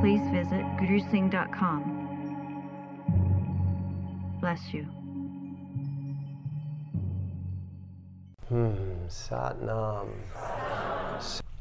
please 0.00 0.22
visit 0.30 0.64
gurusingh.com. 0.78 2.02
Bless 4.40 4.74
you. 4.74 4.86
Hmm, 8.48 9.06
Satnam. 9.08 10.08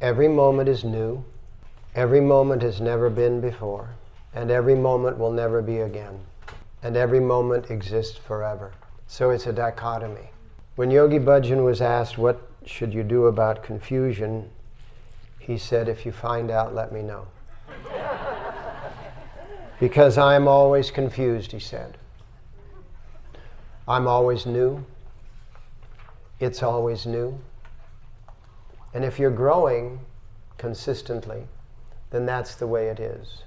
Every 0.01 0.27
moment 0.27 0.67
is 0.67 0.83
new. 0.83 1.23
Every 1.95 2.19
moment 2.19 2.61
has 2.61 2.81
never 2.81 3.09
been 3.09 3.39
before. 3.39 3.89
And 4.35 4.51
every 4.51 4.75
moment 4.75 5.17
will 5.17 5.31
never 5.31 5.61
be 5.61 5.79
again. 5.79 6.19
And 6.81 6.97
every 6.97 7.19
moment 7.19 7.71
exists 7.71 8.17
forever. 8.17 8.73
So 9.07 9.29
it's 9.29 9.47
a 9.47 9.53
dichotomy. 9.53 10.31
When 10.75 10.91
Yogi 10.91 11.19
Bhajan 11.19 11.63
was 11.63 11.81
asked, 11.81 12.17
What 12.17 12.41
should 12.65 12.93
you 12.93 13.03
do 13.03 13.27
about 13.27 13.63
confusion? 13.63 14.49
he 15.39 15.57
said, 15.57 15.87
If 15.87 16.05
you 16.05 16.11
find 16.11 16.49
out, 16.49 16.73
let 16.73 16.91
me 16.91 17.01
know. 17.01 17.27
Because 19.79 20.17
I 20.17 20.35
am 20.35 20.47
always 20.47 20.91
confused, 20.91 21.51
he 21.51 21.59
said. 21.59 21.97
I'm 23.87 24.07
always 24.07 24.45
new. 24.45 24.85
It's 26.39 26.63
always 26.63 27.05
new. 27.05 27.37
And 28.93 29.03
if 29.03 29.19
you're 29.19 29.31
growing 29.31 29.99
consistently, 30.57 31.43
then 32.11 32.25
that's 32.25 32.55
the 32.55 32.67
way 32.67 32.87
it 32.87 32.99
is. 32.99 33.43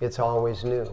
It's 0.00 0.18
always 0.18 0.64
new. 0.64 0.92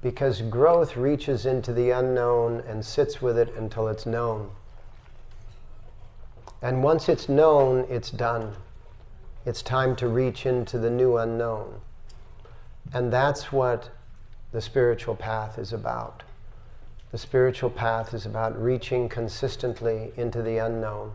Because 0.00 0.42
growth 0.42 0.96
reaches 0.96 1.44
into 1.44 1.72
the 1.72 1.90
unknown 1.90 2.62
and 2.68 2.84
sits 2.84 3.20
with 3.20 3.36
it 3.36 3.52
until 3.56 3.88
it's 3.88 4.06
known. 4.06 4.50
And 6.62 6.82
once 6.82 7.08
it's 7.08 7.28
known, 7.28 7.84
it's 7.90 8.10
done. 8.10 8.54
It's 9.44 9.62
time 9.62 9.96
to 9.96 10.08
reach 10.08 10.46
into 10.46 10.78
the 10.78 10.90
new 10.90 11.16
unknown. 11.16 11.80
And 12.92 13.12
that's 13.12 13.52
what 13.52 13.90
the 14.52 14.60
spiritual 14.60 15.14
path 15.14 15.58
is 15.58 15.72
about. 15.72 16.22
The 17.10 17.18
spiritual 17.18 17.70
path 17.70 18.14
is 18.14 18.26
about 18.26 18.60
reaching 18.60 19.08
consistently 19.08 20.12
into 20.16 20.42
the 20.42 20.58
unknown, 20.58 21.12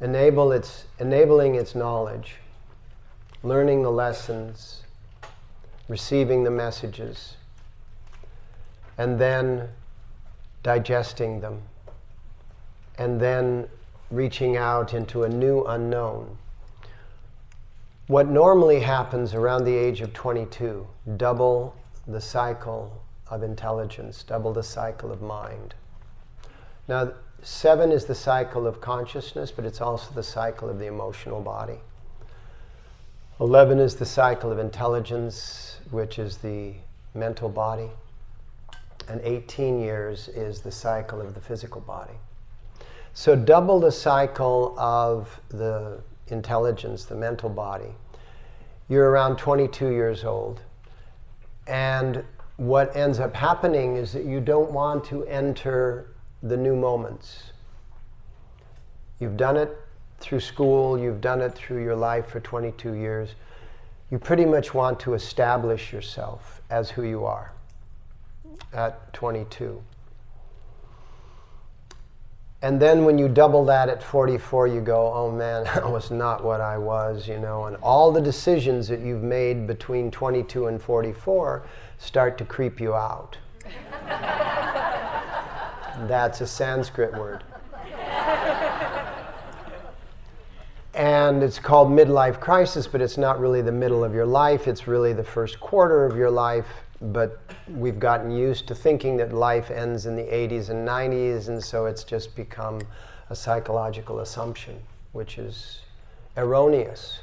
enable 0.00 0.52
its, 0.52 0.84
enabling 1.00 1.56
its 1.56 1.74
knowledge, 1.74 2.36
learning 3.42 3.82
the 3.82 3.90
lessons, 3.90 4.82
receiving 5.88 6.44
the 6.44 6.50
messages, 6.50 7.36
and 8.96 9.18
then 9.18 9.68
digesting 10.62 11.40
them, 11.40 11.60
and 12.96 13.20
then 13.20 13.68
reaching 14.10 14.56
out 14.56 14.94
into 14.94 15.24
a 15.24 15.28
new 15.28 15.64
unknown. 15.64 16.38
What 18.06 18.28
normally 18.28 18.80
happens 18.80 19.32
around 19.32 19.64
the 19.64 19.74
age 19.74 20.02
of 20.02 20.12
22, 20.12 20.86
double 21.16 21.74
the 22.06 22.20
cycle 22.20 23.02
of 23.28 23.42
intelligence, 23.42 24.22
double 24.22 24.52
the 24.52 24.62
cycle 24.62 25.10
of 25.10 25.22
mind. 25.22 25.74
Now, 26.86 27.14
seven 27.42 27.90
is 27.90 28.04
the 28.04 28.14
cycle 28.14 28.66
of 28.66 28.82
consciousness, 28.82 29.50
but 29.50 29.64
it's 29.64 29.80
also 29.80 30.12
the 30.14 30.22
cycle 30.22 30.68
of 30.68 30.78
the 30.78 30.86
emotional 30.86 31.40
body. 31.40 31.78
11 33.40 33.78
is 33.78 33.94
the 33.94 34.04
cycle 34.04 34.52
of 34.52 34.58
intelligence, 34.58 35.78
which 35.90 36.18
is 36.18 36.36
the 36.36 36.74
mental 37.14 37.48
body. 37.48 37.88
And 39.08 39.22
18 39.22 39.80
years 39.80 40.28
is 40.28 40.60
the 40.60 40.70
cycle 40.70 41.22
of 41.22 41.32
the 41.32 41.40
physical 41.40 41.80
body. 41.80 42.18
So, 43.14 43.34
double 43.34 43.80
the 43.80 43.92
cycle 43.92 44.78
of 44.78 45.40
the 45.48 46.02
intelligence, 46.28 47.04
the 47.04 47.14
mental 47.14 47.48
body. 47.48 47.94
You're 48.88 49.10
around 49.10 49.36
22 49.36 49.88
years 49.90 50.24
old. 50.24 50.60
And 51.66 52.24
what 52.56 52.94
ends 52.96 53.18
up 53.18 53.34
happening 53.34 53.96
is 53.96 54.12
that 54.12 54.24
you 54.24 54.40
don't 54.40 54.70
want 54.70 55.04
to 55.06 55.24
enter 55.24 56.14
the 56.42 56.56
new 56.56 56.76
moments. 56.76 57.52
You've 59.18 59.36
done 59.36 59.56
it 59.56 59.76
through 60.18 60.40
school, 60.40 60.98
you've 60.98 61.20
done 61.20 61.40
it 61.40 61.54
through 61.54 61.82
your 61.82 61.96
life 61.96 62.26
for 62.26 62.40
22 62.40 62.92
years. 62.94 63.34
You 64.10 64.18
pretty 64.18 64.44
much 64.44 64.74
want 64.74 65.00
to 65.00 65.14
establish 65.14 65.92
yourself 65.92 66.62
as 66.70 66.90
who 66.90 67.02
you 67.02 67.24
are 67.24 67.52
at 68.72 69.12
22. 69.12 69.82
And 72.64 72.80
then 72.80 73.04
when 73.04 73.18
you 73.18 73.28
double 73.28 73.62
that 73.66 73.90
at 73.90 74.02
44, 74.02 74.68
you 74.68 74.80
go, 74.80 75.12
oh 75.12 75.30
man, 75.30 75.64
that 75.74 75.86
was 75.86 76.10
not 76.10 76.42
what 76.42 76.62
I 76.62 76.78
was, 76.78 77.28
you 77.28 77.38
know. 77.38 77.66
And 77.66 77.76
all 77.82 78.10
the 78.10 78.22
decisions 78.22 78.88
that 78.88 79.00
you've 79.00 79.22
made 79.22 79.66
between 79.66 80.10
22 80.10 80.68
and 80.68 80.80
44 80.80 81.62
start 81.98 82.38
to 82.38 82.44
creep 82.46 82.80
you 82.80 82.94
out. 82.94 83.36
That's 86.08 86.40
a 86.40 86.46
Sanskrit 86.46 87.12
word. 87.12 87.44
And 90.94 91.42
it's 91.42 91.58
called 91.58 91.90
midlife 91.90 92.40
crisis, 92.40 92.86
but 92.86 93.02
it's 93.02 93.18
not 93.18 93.40
really 93.40 93.60
the 93.60 93.72
middle 93.72 94.02
of 94.02 94.14
your 94.14 94.24
life, 94.24 94.68
it's 94.68 94.86
really 94.86 95.12
the 95.12 95.22
first 95.22 95.60
quarter 95.60 96.06
of 96.06 96.16
your 96.16 96.30
life. 96.30 96.66
But 97.00 97.40
we've 97.68 97.98
gotten 97.98 98.30
used 98.30 98.66
to 98.68 98.74
thinking 98.74 99.16
that 99.18 99.32
life 99.32 99.70
ends 99.70 100.06
in 100.06 100.16
the 100.16 100.22
80s 100.22 100.70
and 100.70 100.86
90s, 100.86 101.48
and 101.48 101.62
so 101.62 101.86
it's 101.86 102.04
just 102.04 102.34
become 102.36 102.80
a 103.30 103.36
psychological 103.36 104.20
assumption, 104.20 104.80
which 105.12 105.38
is 105.38 105.80
erroneous. 106.36 107.20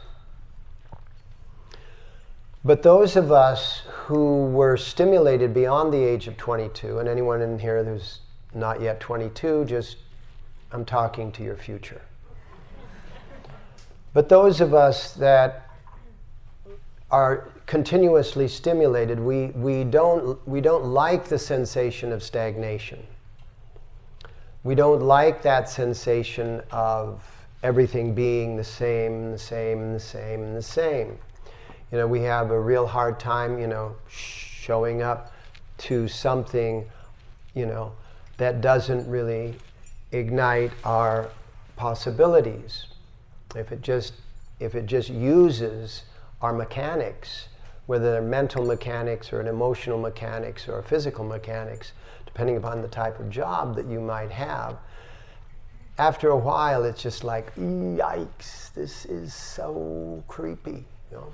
But 2.63 2.83
those 2.83 3.15
of 3.15 3.31
us 3.31 3.81
who 3.87 4.45
were 4.47 4.77
stimulated 4.77 5.53
beyond 5.53 5.91
the 5.91 6.03
age 6.03 6.27
of 6.27 6.37
22, 6.37 6.99
and 6.99 7.09
anyone 7.09 7.41
in 7.41 7.57
here 7.57 7.83
who's 7.83 8.19
not 8.53 8.81
yet 8.81 8.99
22, 8.99 9.65
just 9.65 9.97
I'm 10.71 10.85
talking 10.85 11.31
to 11.33 11.43
your 11.43 11.55
future. 11.55 12.01
But 14.13 14.29
those 14.29 14.61
of 14.61 14.73
us 14.73 15.13
that 15.13 15.69
are 17.09 17.49
continuously 17.71 18.49
stimulated, 18.49 19.17
we, 19.17 19.45
we, 19.51 19.85
don't, 19.85 20.45
we 20.45 20.59
don't 20.59 20.83
like 20.87 21.29
the 21.29 21.39
sensation 21.39 22.11
of 22.11 22.21
stagnation. 22.21 23.01
We 24.65 24.75
don't 24.75 25.01
like 25.01 25.41
that 25.43 25.69
sensation 25.69 26.61
of 26.71 27.23
everything 27.63 28.13
being 28.13 28.57
the 28.57 28.63
same, 28.65 29.31
the 29.31 29.37
same, 29.37 29.93
the 29.93 30.01
same, 30.01 30.53
the 30.53 30.61
same. 30.61 31.17
You 31.93 31.99
know, 31.99 32.07
we 32.07 32.19
have 32.23 32.51
a 32.51 32.59
real 32.59 32.85
hard 32.85 33.21
time, 33.21 33.57
you 33.57 33.67
know, 33.67 33.95
showing 34.09 35.01
up 35.01 35.31
to 35.77 36.09
something, 36.09 36.85
you 37.55 37.67
know, 37.67 37.93
that 38.35 38.59
doesn't 38.59 39.09
really 39.09 39.55
ignite 40.11 40.73
our 40.83 41.29
possibilities. 41.77 42.87
If 43.55 43.71
it 43.71 43.81
just 43.81 44.15
if 44.59 44.75
it 44.75 44.87
just 44.87 45.09
uses 45.09 46.03
our 46.41 46.51
mechanics, 46.51 47.47
whether 47.91 48.09
they're 48.13 48.21
mental 48.21 48.63
mechanics 48.63 49.33
or 49.33 49.41
an 49.41 49.47
emotional 49.47 49.99
mechanics 49.99 50.69
or 50.69 50.79
a 50.79 50.83
physical 50.83 51.25
mechanics, 51.25 51.91
depending 52.25 52.55
upon 52.55 52.81
the 52.81 52.87
type 52.87 53.19
of 53.19 53.29
job 53.29 53.75
that 53.75 53.85
you 53.85 53.99
might 53.99 54.31
have, 54.31 54.77
after 55.97 56.29
a 56.29 56.37
while 56.37 56.85
it's 56.85 57.03
just 57.03 57.25
like, 57.25 57.53
yikes, 57.55 58.71
this 58.73 59.03
is 59.03 59.33
so 59.33 60.23
creepy, 60.29 60.85
you 61.11 61.17
know. 61.17 61.27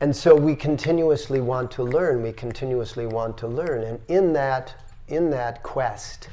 And 0.00 0.14
so 0.14 0.32
we 0.32 0.54
continuously 0.54 1.40
want 1.40 1.72
to 1.72 1.82
learn, 1.82 2.22
we 2.22 2.30
continuously 2.30 3.06
want 3.06 3.36
to 3.38 3.48
learn. 3.48 3.82
And 3.82 3.98
in 4.06 4.32
that, 4.34 4.76
in 5.08 5.28
that 5.30 5.64
quest 5.64 6.28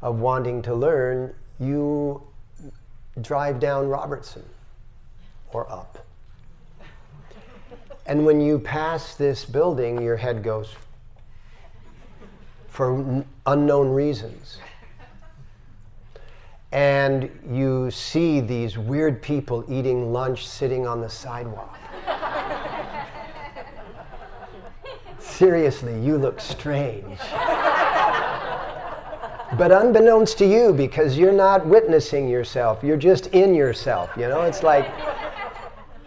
of 0.00 0.20
wanting 0.20 0.62
to 0.62 0.74
learn, 0.74 1.34
you 1.58 2.22
drive 3.20 3.60
down 3.60 3.88
Robertson 3.88 4.42
or 5.52 5.70
up. 5.70 6.06
And 8.06 8.26
when 8.26 8.40
you 8.40 8.58
pass 8.58 9.14
this 9.14 9.44
building, 9.44 10.02
your 10.02 10.16
head 10.16 10.42
goes 10.42 10.74
for 12.68 13.24
unknown 13.46 13.90
reasons. 13.90 14.58
and 16.72 17.28
you 17.50 17.90
see 17.90 18.40
these 18.40 18.78
weird 18.78 19.20
people 19.20 19.64
eating 19.68 20.12
lunch 20.12 20.46
sitting 20.46 20.86
on 20.86 21.00
the 21.00 21.08
sidewalk. 21.08 21.76
Seriously, 25.18 25.98
you 26.00 26.16
look 26.16 26.40
strange. 26.40 27.18
but 29.58 29.72
unbeknownst 29.72 30.38
to 30.38 30.46
you, 30.46 30.72
because 30.72 31.18
you're 31.18 31.32
not 31.32 31.66
witnessing 31.66 32.28
yourself, 32.28 32.84
you're 32.84 32.96
just 32.96 33.26
in 33.28 33.54
yourself, 33.54 34.10
you 34.16 34.28
know? 34.28 34.42
It's 34.42 34.62
like, 34.62 34.86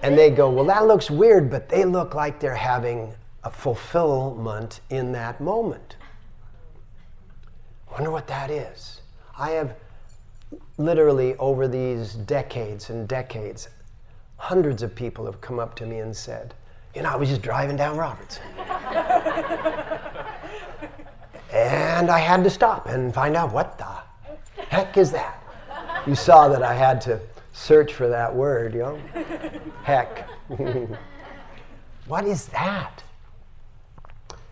and 0.03 0.17
they 0.17 0.29
go, 0.29 0.50
Well, 0.50 0.65
that 0.65 0.85
looks 0.85 1.09
weird, 1.09 1.50
but 1.50 1.69
they 1.69 1.85
look 1.85 2.13
like 2.13 2.39
they're 2.39 2.53
having 2.53 3.13
a 3.44 3.50
fulfillment 3.50 4.81
in 4.89 5.11
that 5.13 5.41
moment. 5.41 5.95
Wonder 7.91 8.11
what 8.11 8.27
that 8.27 8.51
is. 8.51 9.01
I 9.38 9.51
have 9.51 9.75
literally 10.77 11.35
over 11.38 11.67
these 11.67 12.13
decades 12.15 12.89
and 12.89 13.07
decades, 13.07 13.69
hundreds 14.38 14.83
of 14.83 14.94
people 14.94 15.25
have 15.25 15.39
come 15.41 15.57
up 15.59 15.73
to 15.75 15.85
me 15.85 16.00
and 16.00 16.15
said, 16.15 16.53
You 16.94 17.03
know, 17.03 17.09
I 17.09 17.15
was 17.15 17.29
just 17.29 17.41
driving 17.41 17.77
down 17.77 17.95
Robertson. 17.95 18.44
and 21.53 22.11
I 22.11 22.19
had 22.19 22.44
to 22.44 22.49
stop 22.49 22.88
and 22.88 23.13
find 23.13 23.38
out 23.38 23.53
what 23.53 23.77
the 23.77 23.88
heck 24.63 24.97
is 24.97 25.11
that. 25.11 25.39
You 26.06 26.15
saw 26.15 26.49
that 26.49 26.61
I 26.61 26.73
had 26.73 26.99
to 27.01 27.21
search 27.53 27.94
for 27.94 28.09
that 28.09 28.35
word, 28.35 28.73
you 28.73 28.79
know? 28.83 29.00
Heck. 29.83 30.27
what 32.07 32.25
is 32.25 32.47
that? 32.47 33.01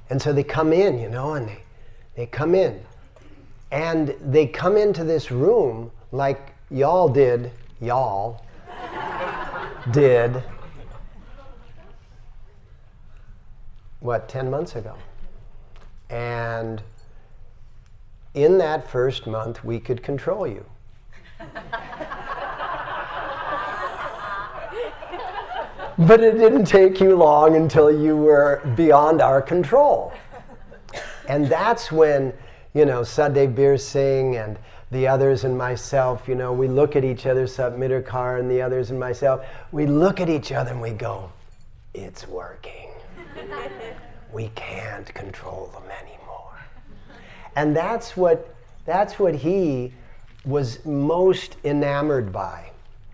And 0.09 0.21
so 0.21 0.31
they 0.31 0.43
come 0.43 0.71
in, 0.71 0.99
you 0.99 1.09
know, 1.09 1.33
and 1.33 1.47
they, 1.47 1.63
they 2.15 2.25
come 2.27 2.55
in. 2.55 2.81
And 3.71 4.15
they 4.21 4.47
come 4.47 4.77
into 4.77 5.03
this 5.03 5.31
room 5.31 5.91
like 6.11 6.53
y'all 6.69 7.07
did, 7.07 7.51
y'all 7.79 8.45
did, 9.91 10.43
what, 14.01 14.27
10 14.27 14.49
months 14.49 14.75
ago. 14.75 14.95
And 16.09 16.81
in 18.33 18.57
that 18.57 18.89
first 18.89 19.27
month, 19.27 19.63
we 19.63 19.79
could 19.79 20.03
control 20.03 20.45
you. 20.45 20.65
But 26.07 26.19
it 26.21 26.37
didn't 26.37 26.65
take 26.65 26.99
you 26.99 27.15
long 27.15 27.55
until 27.55 27.91
you 27.91 28.17
were 28.17 28.61
beyond 28.75 29.21
our 29.21 29.41
control. 29.41 30.11
And 31.27 31.45
that's 31.45 31.91
when, 31.91 32.33
you 32.73 32.85
know, 32.85 33.01
Sadhdev 33.01 33.53
Bir 33.53 33.77
Singh 33.77 34.35
and 34.35 34.57
the 34.89 35.07
others 35.07 35.43
and 35.43 35.55
myself, 35.55 36.27
you 36.27 36.33
know, 36.33 36.51
we 36.53 36.67
look 36.67 36.95
at 36.95 37.03
each 37.03 37.27
other, 37.27 37.45
Sat 37.45 37.73
Kar 38.05 38.37
and 38.37 38.49
the 38.49 38.61
others 38.61 38.89
and 38.89 38.99
myself, 38.99 39.45
we 39.71 39.85
look 39.85 40.19
at 40.19 40.27
each 40.27 40.51
other 40.51 40.71
and 40.71 40.81
we 40.81 40.89
go, 40.89 41.31
it's 41.93 42.27
working. 42.27 42.89
we 44.33 44.49
can't 44.55 45.13
control 45.13 45.67
them 45.67 45.83
anymore. 46.01 46.59
And 47.55 47.75
that's 47.75 48.17
what, 48.17 48.55
that's 48.85 49.19
what 49.19 49.35
he 49.35 49.93
was 50.45 50.83
most 50.83 51.57
enamored 51.63 52.33
by. 52.33 52.71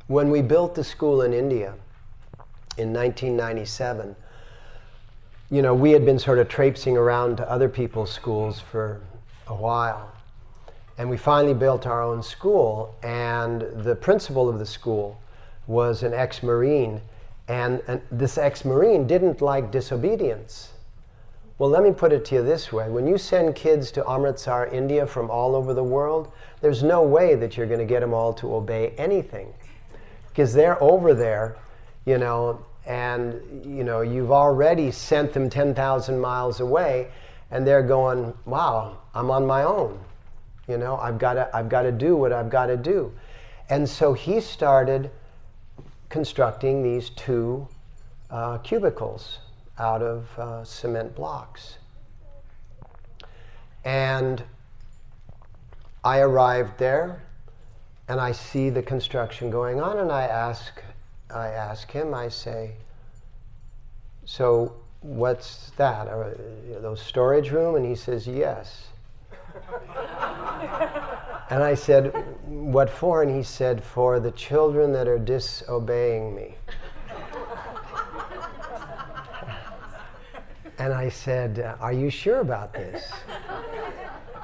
When 0.08 0.32
we 0.32 0.42
built 0.42 0.74
the 0.74 0.86
school 0.86 1.24
in 1.24 1.34
India 1.34 1.74
in 2.78 2.94
1997, 2.94 4.16
you 5.50 5.62
know, 5.62 5.74
we 5.74 5.92
had 5.92 6.06
been 6.06 6.20
sort 6.20 6.40
of 6.40 6.50
traipsing 6.50 6.98
around 6.98 7.38
to 7.38 7.50
other 7.50 7.70
people's 7.70 8.12
schools 8.12 8.60
for 8.60 9.02
a 9.48 9.56
while. 9.56 10.12
And 10.98 11.10
we 11.10 11.18
finally 11.18 11.54
built 11.54 11.86
our 11.86 12.02
own 12.02 12.24
school, 12.24 12.96
and 13.04 13.62
the 13.84 13.96
principal 13.96 14.50
of 14.50 14.60
the 14.60 14.66
school 14.66 15.20
was 15.68 16.04
an 16.04 16.14
ex 16.14 16.42
Marine, 16.42 17.02
and, 17.48 17.82
and 17.88 18.02
this 18.12 18.38
ex 18.38 18.66
Marine 18.66 19.08
didn't 19.08 19.42
like 19.42 19.72
disobedience. 19.72 20.74
Well, 21.60 21.70
let 21.70 21.82
me 21.84 21.92
put 21.92 22.14
it 22.14 22.24
to 22.26 22.36
you 22.36 22.44
this 22.44 22.72
way 22.72 22.90
when 22.90 23.08
you 23.08 23.18
send 23.18 23.56
kids 23.56 23.90
to 23.92 24.08
Amritsar, 24.08 24.68
India 24.68 25.08
from 25.08 25.32
all 25.32 25.56
over 25.56 25.74
the 25.74 25.84
world, 25.84 26.32
there's 26.62 26.84
no 26.84 27.02
way 27.02 27.36
that 27.36 27.58
you're 27.58 27.68
going 27.68 27.80
to 27.80 27.86
get 27.86 28.02
them 28.02 28.14
all 28.14 28.34
to 28.34 28.54
obey 28.54 28.94
anything. 28.98 29.54
Because 30.30 30.54
they're 30.54 30.82
over 30.84 31.14
there, 31.14 31.56
you 32.08 32.18
know, 32.18 32.66
and 32.86 33.42
you 33.66 33.84
know, 33.84 34.00
you've 34.00 34.32
already 34.32 34.92
sent 34.92 35.34
them 35.34 35.50
10,000 35.50 36.18
miles 36.18 36.62
away, 36.62 37.10
and 37.52 37.68
they're 37.68 37.84
going, 37.84 38.34
wow, 38.46 38.98
I'm 39.14 39.30
on 39.30 39.46
my 39.46 39.64
own. 39.64 40.00
You 40.70 40.78
know, 40.78 40.96
I've 40.96 41.20
got 41.20 41.34
to, 41.34 41.50
I've 41.54 41.68
got 41.68 41.82
to 41.82 41.92
do 41.92 42.16
what 42.16 42.32
I've 42.32 42.50
got 42.50 42.68
to 42.68 42.78
do. 42.78 43.12
And 43.70 43.88
so 43.90 44.14
he 44.14 44.40
started 44.40 45.12
constructing 46.08 46.82
these 46.82 47.10
two 47.10 47.68
uh, 48.30 48.60
cubicles 48.60 49.40
out 49.78 50.02
of 50.02 50.28
uh, 50.40 50.64
cement 50.64 51.14
blocks. 51.14 51.78
And 53.84 54.44
I 56.06 56.20
arrived 56.20 56.78
there 56.78 57.24
and 58.08 58.22
I 58.22 58.32
see 58.32 58.70
the 58.70 58.82
construction 58.82 59.50
going 59.50 59.82
on 59.82 59.98
and 59.98 60.10
I 60.10 60.24
ask, 60.24 60.82
I 61.30 61.48
ask 61.48 61.92
him, 61.92 62.14
I 62.14 62.30
say, 62.30 62.74
so 64.26 64.76
what's 65.02 65.72
that? 65.78 66.08
Are 66.08 66.38
those 66.82 67.02
storage 67.02 67.52
room? 67.52 67.76
And 67.76 67.86
he 67.86 67.96
says, 67.96 68.28
yes. 68.28 68.88
and 71.50 71.64
I 71.64 71.76
said, 71.76 72.14
What 72.46 72.90
for? 72.90 73.24
And 73.24 73.36
he 73.36 73.44
said, 73.44 73.84
For 73.84 74.20
the 74.20 74.32
children 74.32 74.92
that 74.94 75.08
are 75.08 75.20
disobeying 75.20 76.36
me. 76.36 76.56
and 80.78 80.94
I 80.94 81.10
said, 81.10 81.76
Are 81.80 81.94
you 81.94 82.10
sure 82.10 82.40
about 82.40 82.74
this? 82.74 83.12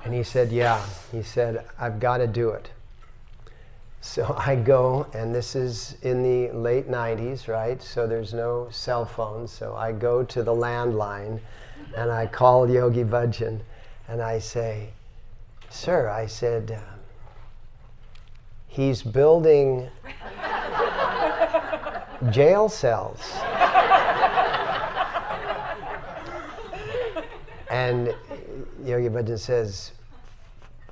And 0.05 0.13
he 0.13 0.23
said, 0.23 0.51
Yeah. 0.51 0.83
He 1.11 1.21
said, 1.23 1.65
I've 1.79 1.99
got 1.99 2.17
to 2.17 2.27
do 2.27 2.49
it. 2.49 2.69
So 4.03 4.35
I 4.37 4.55
go, 4.55 5.07
and 5.13 5.33
this 5.33 5.55
is 5.55 5.95
in 6.01 6.21
the 6.21 6.51
late 6.51 6.89
90s, 6.89 7.47
right? 7.47 7.81
So 7.81 8.05
there's 8.05 8.33
no 8.33 8.67
cell 8.69 9.05
phones. 9.05 9.51
So 9.51 9.75
I 9.75 9.93
go 9.93 10.23
to 10.23 10.43
the 10.43 10.53
landline 10.53 11.39
and 11.95 12.11
I 12.11 12.27
call 12.27 12.69
Yogi 12.69 13.05
Bhajan 13.05 13.61
and 14.09 14.21
I 14.21 14.39
say, 14.39 14.89
Sir, 15.69 16.09
I 16.09 16.27
said, 16.27 16.71
uh, 16.71 16.81
he's 18.67 19.01
building 19.01 19.89
jail 22.29 22.67
cells. 22.67 23.21
and 27.69 28.13
Yogi 28.83 29.07
Bhajan 29.07 29.39
says, 29.39 29.93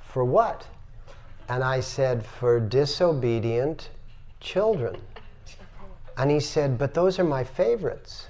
For 0.00 0.24
what? 0.24 0.66
And 1.52 1.62
I 1.62 1.80
said, 1.80 2.24
For 2.24 2.58
disobedient 2.60 3.90
children. 4.40 4.96
And 6.16 6.30
he 6.30 6.40
said, 6.40 6.78
But 6.78 6.94
those 6.94 7.18
are 7.18 7.24
my 7.24 7.44
favorites. 7.44 8.28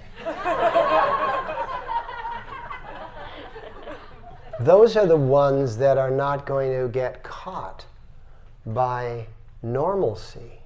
those 4.59 4.97
are 4.97 5.07
the 5.07 5.17
ones 5.17 5.77
that 5.77 5.99
are 5.99 6.11
not 6.11 6.47
going 6.47 6.73
to 6.73 6.89
get 6.89 7.23
caught 7.23 7.85
by 8.67 9.29
normalcy. 9.63 10.59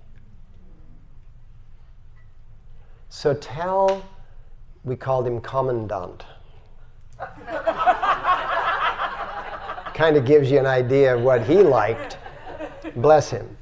So 3.10 3.34
tell, 3.34 4.02
we 4.82 4.96
called 4.96 5.26
him 5.26 5.42
Commandant. 5.42 6.24
kind 9.92 10.16
of 10.16 10.24
gives 10.24 10.50
you 10.50 10.58
an 10.58 10.64
idea 10.64 11.14
of 11.14 11.20
what 11.20 11.42
he 11.42 11.56
liked. 11.56 12.16
Bless 12.96 13.30
him. 13.30 13.56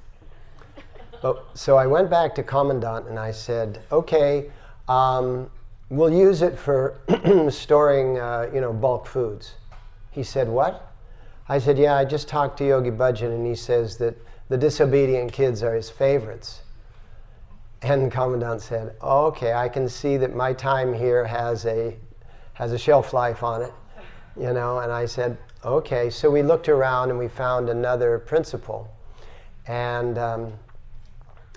But, 1.21 1.45
so 1.55 1.76
I 1.76 1.87
went 1.87 2.11
back 2.11 2.35
to 2.37 2.43
Commandant 2.43 3.09
and 3.09 3.19
I 3.19 3.31
said, 3.31 3.83
okay, 3.91 4.50
um, 4.88 5.50
we'll 5.88 6.12
use 6.12 6.43
it 6.43 6.59
for 6.59 7.00
storing, 7.50 8.19
uh, 8.19 8.50
you 8.53 8.61
know, 8.61 8.73
bulk 8.73 9.07
foods. 9.07 9.55
He 10.11 10.23
said, 10.23 10.49
What? 10.49 10.93
I 11.49 11.59
said, 11.59 11.79
Yeah, 11.79 11.97
I 11.97 12.05
just 12.05 12.29
talked 12.29 12.59
to 12.59 12.67
Yogi 12.67 12.91
Bhajan, 12.91 13.35
and 13.35 13.47
he 13.47 13.55
says 13.55 13.97
that 13.99 14.17
the 14.49 14.57
disobedient 14.57 15.33
kids 15.33 15.62
are 15.62 15.75
his 15.75 15.91
favorites. 15.91 16.62
And 17.83 18.07
the 18.07 18.11
Commandant 18.11 18.62
said, 18.62 18.97
oh, 19.00 19.26
Okay, 19.26 19.53
I 19.53 19.69
can 19.69 19.88
see 19.88 20.17
that 20.19 20.35
my 20.35 20.53
time 20.53 20.95
here 20.95 21.25
has 21.25 21.67
a, 21.67 21.97
has 22.55 22.73
a 22.73 22.79
shelf 22.79 23.12
life 23.12 23.43
on 23.43 23.62
it. 23.62 23.73
You 24.38 24.53
know, 24.53 24.79
and 24.81 24.93
I 24.93 25.07
said, 25.07 25.37
Okay. 25.64 26.11
So 26.11 26.31
we 26.31 26.43
looked 26.43 26.69
around 26.69 27.11
and 27.11 27.19
we 27.19 27.29
found 27.29 27.71
another 27.71 28.19
principal. 28.19 28.94
And 29.66 30.18
um, 30.18 30.52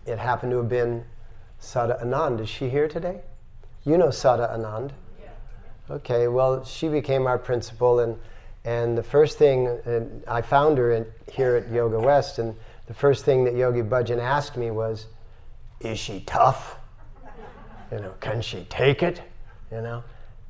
it 0.05 0.17
happened 0.17 0.51
to 0.51 0.57
have 0.57 0.69
been 0.69 1.03
Sada 1.59 1.99
Anand. 2.03 2.39
Is 2.41 2.49
she 2.49 2.69
here 2.69 2.87
today? 2.87 3.21
You 3.85 3.97
know 3.97 4.11
Sada 4.11 4.49
Anand. 4.53 4.91
Yeah. 5.19 5.95
Okay, 5.95 6.27
well, 6.27 6.63
she 6.63 6.87
became 6.87 7.27
our 7.27 7.37
principal, 7.37 7.99
and 7.99 8.17
and 8.67 8.97
the 8.97 9.03
first 9.03 9.37
thing, 9.37 9.79
I 10.27 10.41
found 10.41 10.77
her 10.77 10.91
in, 10.91 11.05
here 11.31 11.55
at 11.55 11.71
Yoga 11.71 11.97
West, 11.97 12.37
and 12.37 12.53
the 12.87 12.93
first 12.93 13.23
thing 13.23 13.45
that 13.45 13.55
Yogi 13.55 13.81
Bhajan 13.81 14.19
asked 14.19 14.57
me 14.57 14.71
was, 14.71 15.05
Is 15.79 15.97
she 15.97 16.19
tough? 16.25 16.75
You 17.93 17.99
know, 17.99 18.13
can 18.19 18.41
she 18.41 18.65
take 18.65 19.03
it? 19.03 19.21
You 19.71 19.79
know? 19.79 20.03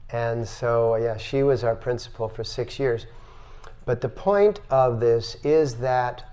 And 0.09 0.47
so, 0.47 0.95
yeah, 0.95 1.17
she 1.17 1.43
was 1.43 1.63
our 1.63 1.75
principal 1.75 2.27
for 2.27 2.43
six 2.43 2.79
years. 2.79 3.05
But 3.85 4.01
the 4.01 4.09
point 4.09 4.61
of 4.71 4.99
this 4.99 5.37
is 5.43 5.75
that 5.75 6.23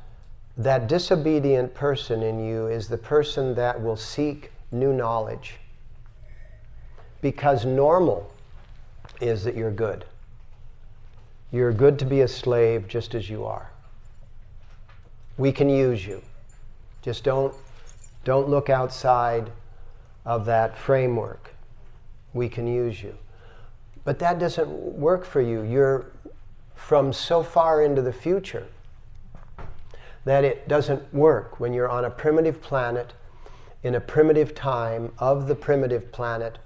that 0.56 0.86
disobedient 0.86 1.74
person 1.74 2.22
in 2.22 2.44
you 2.44 2.68
is 2.68 2.88
the 2.88 2.98
person 2.98 3.54
that 3.56 3.80
will 3.80 3.96
seek 3.96 4.52
new 4.70 4.92
knowledge. 4.92 5.54
Because 7.20 7.64
normal 7.64 8.32
is 9.20 9.42
that 9.44 9.56
you're 9.56 9.70
good. 9.70 10.04
You're 11.50 11.72
good 11.72 11.98
to 12.00 12.04
be 12.04 12.20
a 12.20 12.28
slave 12.28 12.86
just 12.86 13.14
as 13.14 13.28
you 13.28 13.44
are. 13.44 13.70
We 15.36 15.50
can 15.50 15.68
use 15.68 16.06
you. 16.06 16.22
Just 17.02 17.24
don't, 17.24 17.54
don't 18.24 18.48
look 18.48 18.70
outside 18.70 19.50
of 20.24 20.46
that 20.46 20.78
framework. 20.78 21.52
We 22.32 22.48
can 22.48 22.66
use 22.66 23.02
you. 23.02 23.16
But 24.04 24.18
that 24.20 24.38
doesn't 24.38 24.68
work 24.68 25.24
for 25.24 25.40
you. 25.40 25.62
You're 25.62 26.06
from 26.74 27.12
so 27.12 27.42
far 27.42 27.82
into 27.82 28.02
the 28.02 28.12
future 28.12 28.66
that 30.24 30.44
it 30.44 30.68
doesn't 30.68 31.12
work 31.12 31.60
when 31.60 31.72
you're 31.72 31.88
on 31.88 32.04
a 32.04 32.10
primitive 32.10 32.60
planet 32.62 33.12
in 33.82 33.94
a 33.94 34.00
primitive 34.00 34.54
time 34.54 35.12
of 35.18 35.46
the 35.46 35.54
primitive 35.54 36.10
planet 36.12 36.58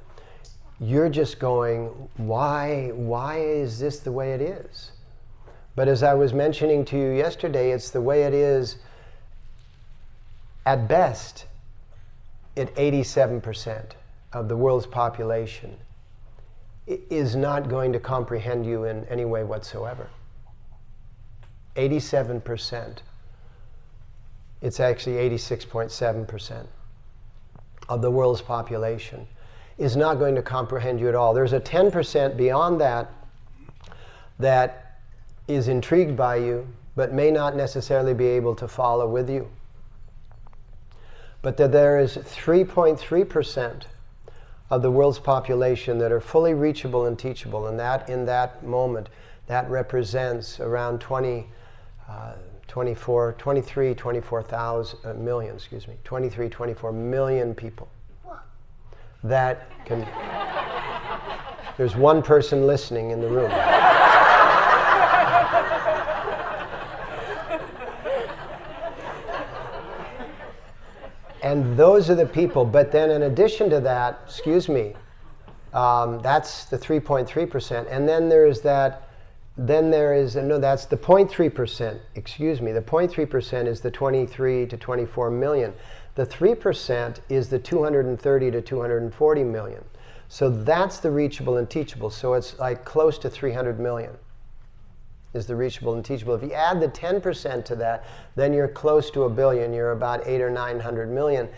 you're 0.80 1.08
just 1.08 1.38
going 1.40 1.86
why 2.16 2.90
why 2.94 3.38
is 3.38 3.78
this 3.78 3.98
the 3.98 4.12
way 4.12 4.32
it 4.32 4.40
is 4.40 4.92
but 5.74 5.88
as 5.88 6.02
i 6.02 6.14
was 6.14 6.32
mentioning 6.32 6.84
to 6.84 6.96
you 6.96 7.10
yesterday 7.10 7.72
it's 7.72 7.90
the 7.90 8.00
way 8.00 8.22
it 8.22 8.32
is 8.34 8.76
at 10.68 10.86
best 10.86 11.46
at 12.58 12.74
87% 12.74 13.92
of 14.32 14.48
the 14.48 14.56
world's 14.56 14.86
population 14.86 15.76
is 16.86 17.36
not 17.36 17.68
going 17.68 17.92
to 17.92 17.98
comprehend 17.98 18.66
you 18.66 18.84
in 18.84 19.04
any 19.06 19.24
way 19.24 19.44
whatsoever. 19.44 20.08
87%. 21.76 22.98
It's 24.60 24.80
actually 24.80 25.16
86.7% 25.30 26.66
of 27.88 28.02
the 28.02 28.10
world's 28.10 28.42
population 28.42 29.26
is 29.78 29.96
not 29.96 30.18
going 30.18 30.34
to 30.34 30.42
comprehend 30.42 30.98
you 30.98 31.08
at 31.08 31.14
all. 31.14 31.32
There's 31.32 31.52
a 31.52 31.60
10% 31.60 32.36
beyond 32.36 32.80
that 32.80 33.10
that 34.38 35.00
is 35.46 35.68
intrigued 35.68 36.16
by 36.16 36.36
you, 36.36 36.66
but 36.96 37.12
may 37.12 37.30
not 37.30 37.56
necessarily 37.56 38.12
be 38.12 38.26
able 38.26 38.54
to 38.56 38.68
follow 38.68 39.08
with 39.08 39.30
you. 39.30 39.48
But 41.42 41.56
that 41.58 41.70
there 41.70 42.00
is 42.00 42.16
3.3% 42.16 43.82
of 44.70 44.82
the 44.82 44.90
world's 44.90 45.18
population 45.18 45.98
that 45.98 46.12
are 46.12 46.20
fully 46.20 46.54
reachable 46.54 47.06
and 47.06 47.18
teachable. 47.18 47.68
And 47.68 47.78
that, 47.78 48.08
in 48.10 48.26
that 48.26 48.64
moment, 48.64 49.08
that 49.46 49.70
represents 49.70 50.60
around 50.60 51.00
20, 51.00 51.46
uh, 52.08 52.32
24, 52.68 53.34
23, 53.38 53.94
24,000 53.94 54.98
uh, 55.04 55.14
million, 55.14 55.54
excuse 55.54 55.88
me, 55.88 55.94
23, 56.04 56.48
24 56.48 56.92
million 56.92 57.54
people. 57.54 57.88
That 59.24 59.70
can. 59.84 60.06
There's 61.76 61.96
one 61.96 62.22
person 62.22 62.66
listening 62.66 63.10
in 63.10 63.20
the 63.20 63.28
room. 63.28 63.50
And 71.42 71.76
those 71.76 72.10
are 72.10 72.14
the 72.14 72.26
people. 72.26 72.64
But 72.64 72.92
then, 72.92 73.10
in 73.10 73.22
addition 73.22 73.70
to 73.70 73.80
that, 73.80 74.20
excuse 74.26 74.68
me, 74.68 74.94
um, 75.72 76.20
that's 76.20 76.66
the 76.66 76.76
3.3%. 76.76 77.86
And 77.90 78.08
then 78.08 78.28
there 78.28 78.46
is 78.46 78.60
that, 78.62 79.07
then 79.58 79.90
there 79.90 80.14
is, 80.14 80.36
no, 80.36 80.58
that's 80.58 80.86
the 80.86 80.96
0.3%, 80.96 81.98
excuse 82.14 82.60
me. 82.60 82.70
The 82.70 82.80
0.3% 82.80 83.66
is 83.66 83.80
the 83.80 83.90
23 83.90 84.66
to 84.66 84.76
24 84.76 85.30
million. 85.30 85.74
The 86.14 86.24
3% 86.24 87.18
is 87.28 87.48
the 87.48 87.58
230 87.58 88.50
to 88.52 88.62
240 88.62 89.44
million. 89.44 89.84
So 90.28 90.48
that's 90.48 90.98
the 90.98 91.10
reachable 91.10 91.56
and 91.56 91.68
teachable. 91.68 92.10
So 92.10 92.34
it's 92.34 92.58
like 92.58 92.84
close 92.84 93.18
to 93.18 93.30
300 93.30 93.80
million 93.80 94.16
is 95.34 95.46
the 95.46 95.56
reachable 95.56 95.94
and 95.94 96.04
teachable. 96.04 96.34
If 96.34 96.42
you 96.42 96.52
add 96.52 96.80
the 96.80 96.88
10% 96.88 97.64
to 97.64 97.76
that, 97.76 98.04
then 98.36 98.52
you're 98.52 98.68
close 98.68 99.10
to 99.10 99.24
a 99.24 99.30
billion. 99.30 99.72
You're 99.72 99.92
about 99.92 100.26
eight 100.26 100.40
or 100.40 100.50
900 100.50 101.10
million. 101.10 101.48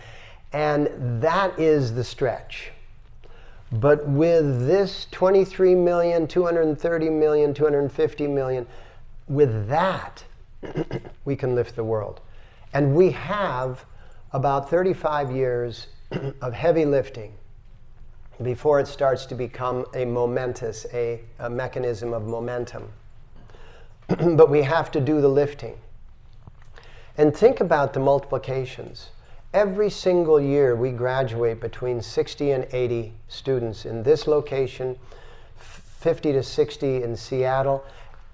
And 0.52 1.23
that 1.23 1.59
is 1.59 1.95
the 1.95 2.02
stretch. 2.02 2.73
But 3.73 4.07
with 4.09 4.67
this 4.67 5.07
23 5.12 5.75
million, 5.75 6.27
230 6.27 7.11
million, 7.11 7.55
250 7.55 8.27
million, 8.27 8.67
with 9.29 9.69
that, 9.69 10.25
we 11.25 11.37
can 11.37 11.55
lift 11.55 11.77
the 11.77 11.85
world. 11.85 12.21
And 12.73 12.95
we 12.95 13.11
have 13.12 13.85
about 14.33 14.69
35 14.71 15.31
years 15.31 15.87
of 16.41 16.53
heavy 16.53 16.85
lifting 16.85 17.35
before 18.43 18.81
it 18.81 18.89
starts 18.89 19.27
to 19.27 19.35
become 19.35 19.85
a 19.95 20.05
momentous, 20.05 20.87
a, 20.93 21.21
a 21.39 21.50
mechanism 21.50 22.12
of 22.12 22.27
momentum. 22.27 22.89
but 24.09 24.50
we 24.50 24.62
have 24.62 24.91
to 24.91 25.00
do 25.00 25.21
the 25.21 25.29
lifting. 25.29 25.77
And 27.17 27.37
think 27.37 27.61
about 27.61 27.93
the 27.93 28.00
multiplications. 28.00 29.11
Every 29.52 29.90
single 29.90 30.40
year, 30.40 30.76
we 30.76 30.92
graduate 30.92 31.61
between 31.61 32.00
60 32.00 32.52
and 32.52 32.66
80 32.73 33.12
students 33.26 33.85
in 33.85 34.04
this 34.04 34.28
location, 34.28 34.97
50 35.57 36.33
to 36.33 36.42
60 36.42 37.02
in 37.02 37.16
Seattle, 37.16 37.85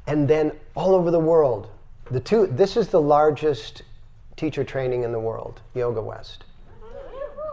and 0.07 0.29
then 0.29 0.53
all 0.75 0.95
over 0.95 1.11
the 1.11 1.21
world. 1.21 1.69
The 2.11 2.21
two, 2.21 2.47
this 2.47 2.77
is 2.77 2.89
the 2.89 3.01
largest 3.01 3.83
teacher 4.37 4.63
training 4.63 5.05
in 5.05 5.13
the 5.13 5.19
world, 5.19 5.63
Yoga 5.75 6.03
West. 6.03 6.45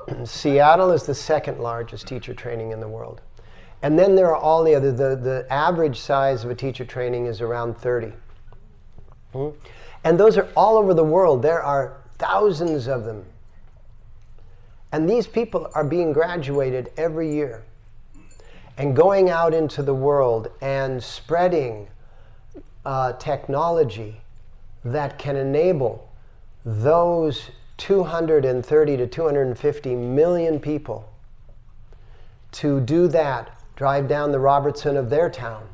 Seattle 0.25 0.91
is 0.91 1.03
the 1.03 1.15
second 1.15 1.59
largest 1.59 2.05
teacher 2.05 2.33
training 2.33 2.71
in 2.71 2.81
the 2.81 2.89
world. 2.89 3.21
And 3.81 3.97
then 3.97 4.15
there 4.15 4.27
are 4.27 4.35
all 4.35 4.63
the 4.65 4.75
other, 4.75 4.91
the, 4.91 5.15
the 5.15 5.47
average 5.49 5.99
size 5.99 6.43
of 6.43 6.51
a 6.51 6.55
teacher 6.55 6.83
training 6.83 7.27
is 7.27 7.39
around 7.39 7.77
30. 7.77 8.11
Hmm? 9.31 9.49
And 10.03 10.19
those 10.19 10.37
are 10.37 10.49
all 10.55 10.77
over 10.77 10.93
the 10.93 11.03
world. 11.03 11.41
There 11.41 11.63
are 11.63 12.01
thousands 12.17 12.87
of 12.87 13.05
them. 13.05 13.25
And 14.93 15.09
these 15.09 15.25
people 15.25 15.71
are 15.73 15.83
being 15.83 16.13
graduated 16.13 16.91
every 16.97 17.33
year 17.33 17.63
and 18.77 18.95
going 18.95 19.27
out 19.31 19.51
into 19.51 19.81
the 19.81 19.93
world 19.93 20.51
and 20.61 21.03
spreading 21.03 21.87
uh, 22.85 23.13
technology 23.13 24.21
that 24.85 25.17
can 25.17 25.35
enable 25.35 26.07
those 26.63 27.49
230 27.77 28.97
to 28.97 29.07
250 29.07 29.95
million 29.95 30.59
people 30.59 31.09
to 32.51 32.79
do 32.79 33.07
that 33.07 33.57
drive 33.75 34.07
down 34.07 34.31
the 34.31 34.39
Robertson 34.39 34.95
of 34.95 35.09
their 35.09 35.27
town. 35.27 35.67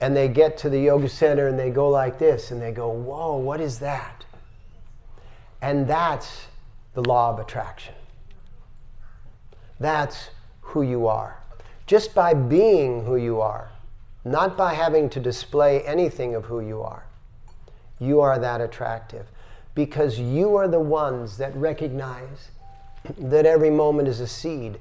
And 0.00 0.16
they 0.16 0.28
get 0.28 0.56
to 0.58 0.70
the 0.70 0.80
yoga 0.80 1.10
center 1.10 1.48
and 1.48 1.58
they 1.58 1.68
go 1.68 1.90
like 1.90 2.18
this 2.18 2.52
and 2.52 2.62
they 2.62 2.72
go, 2.72 2.88
Whoa, 2.88 3.36
what 3.36 3.60
is 3.60 3.80
that? 3.80 4.24
And 5.60 5.86
that's 5.86 6.46
the 6.94 7.02
law 7.02 7.34
of 7.34 7.38
attraction. 7.38 7.94
That's 9.80 10.30
who 10.60 10.82
you 10.82 11.06
are. 11.06 11.38
Just 11.86 12.14
by 12.14 12.34
being 12.34 13.04
who 13.04 13.16
you 13.16 13.40
are, 13.40 13.70
not 14.24 14.56
by 14.56 14.74
having 14.74 15.08
to 15.10 15.20
display 15.20 15.82
anything 15.82 16.34
of 16.34 16.44
who 16.44 16.60
you 16.60 16.82
are, 16.82 17.04
you 17.98 18.20
are 18.20 18.38
that 18.38 18.60
attractive. 18.60 19.26
Because 19.74 20.18
you 20.18 20.56
are 20.56 20.68
the 20.68 20.80
ones 20.80 21.38
that 21.38 21.54
recognize 21.56 22.50
that 23.16 23.46
every 23.46 23.70
moment 23.70 24.08
is 24.08 24.20
a 24.20 24.26
seed 24.26 24.78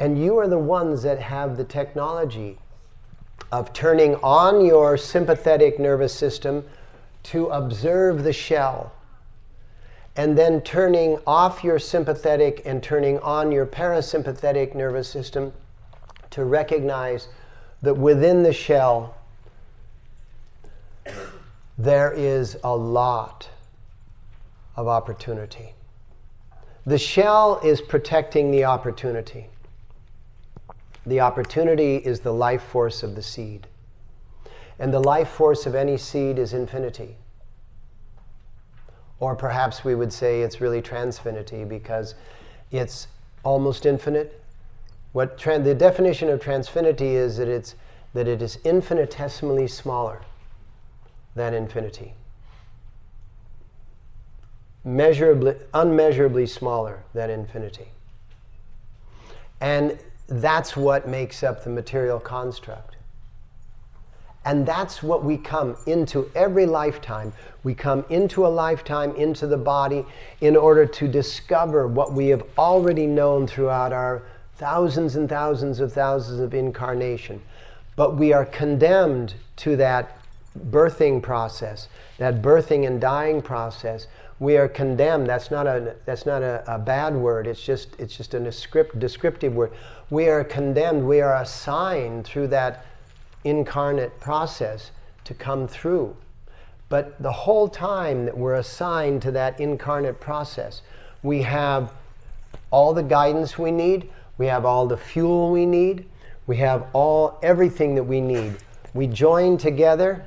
and 0.00 0.22
you 0.22 0.38
are 0.38 0.48
the 0.48 0.58
ones 0.58 1.02
that 1.02 1.20
have 1.20 1.56
the 1.56 1.64
technology 1.64 2.58
of 3.52 3.72
turning 3.72 4.16
on 4.16 4.64
your 4.64 4.96
sympathetic 4.96 5.78
nervous 5.78 6.12
system 6.12 6.64
to 7.22 7.46
observe 7.46 8.24
the 8.24 8.32
shell, 8.32 8.92
and 10.16 10.38
then 10.38 10.60
turning 10.60 11.18
off 11.26 11.64
your 11.64 11.78
sympathetic 11.78 12.62
and 12.64 12.82
turning 12.82 13.18
on 13.20 13.50
your 13.50 13.66
parasympathetic 13.66 14.74
nervous 14.74 15.08
system 15.08 15.52
to 16.30 16.44
recognize 16.44 17.28
that 17.82 17.94
within 17.94 18.42
the 18.42 18.52
shell 18.52 19.16
there 21.76 22.12
is 22.12 22.56
a 22.62 22.76
lot 22.76 23.48
of 24.76 24.86
opportunity. 24.86 25.74
The 26.86 26.98
shell 26.98 27.60
is 27.64 27.80
protecting 27.80 28.50
the 28.50 28.64
opportunity. 28.64 29.46
The 31.06 31.20
opportunity 31.20 31.96
is 31.96 32.20
the 32.20 32.32
life 32.32 32.62
force 32.62 33.02
of 33.02 33.14
the 33.14 33.22
seed. 33.22 33.66
And 34.78 34.92
the 34.92 35.00
life 35.00 35.28
force 35.28 35.66
of 35.66 35.74
any 35.74 35.96
seed 35.96 36.38
is 36.38 36.52
infinity. 36.52 37.16
Or 39.24 39.34
perhaps 39.34 39.86
we 39.86 39.94
would 39.94 40.12
say 40.12 40.42
it's 40.42 40.60
really 40.60 40.82
transfinity 40.82 41.66
because 41.66 42.14
it's 42.70 43.08
almost 43.42 43.86
infinite. 43.86 44.38
What 45.12 45.38
the 45.38 45.74
definition 45.74 46.28
of 46.28 46.40
transfinity 46.40 47.14
is 47.14 47.38
that, 47.38 47.48
it's, 47.48 47.74
that 48.12 48.28
it 48.28 48.42
is 48.42 48.58
infinitesimally 48.64 49.66
smaller 49.66 50.20
than 51.34 51.54
infinity. 51.54 52.12
Measurably, 54.84 55.54
unmeasurably 55.72 56.46
smaller 56.46 57.02
than 57.14 57.30
infinity. 57.30 57.88
And 59.62 59.98
that's 60.28 60.76
what 60.76 61.08
makes 61.08 61.42
up 61.42 61.64
the 61.64 61.70
material 61.70 62.20
construct. 62.20 62.93
And 64.46 64.66
that's 64.66 65.02
what 65.02 65.24
we 65.24 65.38
come 65.38 65.76
into 65.86 66.30
every 66.34 66.66
lifetime. 66.66 67.32
We 67.62 67.74
come 67.74 68.04
into 68.10 68.46
a 68.46 68.48
lifetime, 68.48 69.16
into 69.16 69.46
the 69.46 69.56
body, 69.56 70.04
in 70.40 70.54
order 70.54 70.84
to 70.84 71.08
discover 71.08 71.88
what 71.88 72.12
we 72.12 72.28
have 72.28 72.44
already 72.58 73.06
known 73.06 73.46
throughout 73.46 73.92
our 73.92 74.22
thousands 74.56 75.16
and 75.16 75.28
thousands 75.28 75.80
of 75.80 75.92
thousands 75.92 76.40
of 76.40 76.52
incarnation. 76.52 77.40
But 77.96 78.16
we 78.16 78.32
are 78.32 78.44
condemned 78.44 79.34
to 79.56 79.76
that 79.76 80.18
birthing 80.70 81.22
process, 81.22 81.88
that 82.18 82.42
birthing 82.42 82.86
and 82.86 83.00
dying 83.00 83.40
process. 83.40 84.08
We 84.40 84.56
are 84.58 84.68
condemned. 84.68 85.26
That's 85.26 85.50
not 85.50 85.66
a, 85.66 85.96
that's 86.04 86.26
not 86.26 86.42
a, 86.42 86.62
a 86.66 86.78
bad 86.78 87.14
word. 87.14 87.46
It's 87.46 87.62
just, 87.62 87.98
it's 87.98 88.16
just 88.16 88.34
a 88.34 88.40
descript, 88.40 88.98
descriptive 88.98 89.54
word. 89.54 89.72
We 90.10 90.28
are 90.28 90.44
condemned. 90.44 91.06
We 91.06 91.20
are 91.20 91.36
assigned 91.36 92.26
through 92.26 92.48
that 92.48 92.84
incarnate 93.44 94.18
process 94.20 94.90
to 95.24 95.34
come 95.34 95.68
through. 95.68 96.16
But 96.88 97.20
the 97.22 97.32
whole 97.32 97.68
time 97.68 98.24
that 98.26 98.36
we're 98.36 98.54
assigned 98.56 99.22
to 99.22 99.30
that 99.32 99.58
incarnate 99.58 100.20
process, 100.20 100.82
we 101.22 101.42
have 101.42 101.92
all 102.70 102.92
the 102.92 103.02
guidance 103.02 103.58
we 103.58 103.70
need, 103.70 104.10
we 104.36 104.46
have 104.46 104.64
all 104.64 104.86
the 104.86 104.96
fuel 104.96 105.50
we 105.50 105.64
need, 105.66 106.06
we 106.46 106.56
have 106.58 106.86
all 106.92 107.38
everything 107.42 107.94
that 107.94 108.04
we 108.04 108.20
need. 108.20 108.56
We 108.92 109.06
join 109.06 109.56
together, 109.56 110.24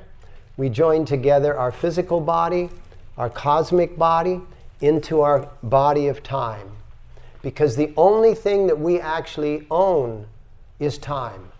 we 0.56 0.68
join 0.68 1.04
together 1.04 1.56
our 1.56 1.70
physical 1.70 2.20
body, 2.20 2.70
our 3.16 3.30
cosmic 3.30 3.96
body 3.96 4.40
into 4.80 5.20
our 5.20 5.48
body 5.62 6.08
of 6.08 6.22
time. 6.22 6.70
Because 7.42 7.76
the 7.76 7.92
only 7.96 8.34
thing 8.34 8.66
that 8.66 8.78
we 8.78 9.00
actually 9.00 9.66
own 9.70 10.26
is 10.80 10.98
time. 10.98 11.50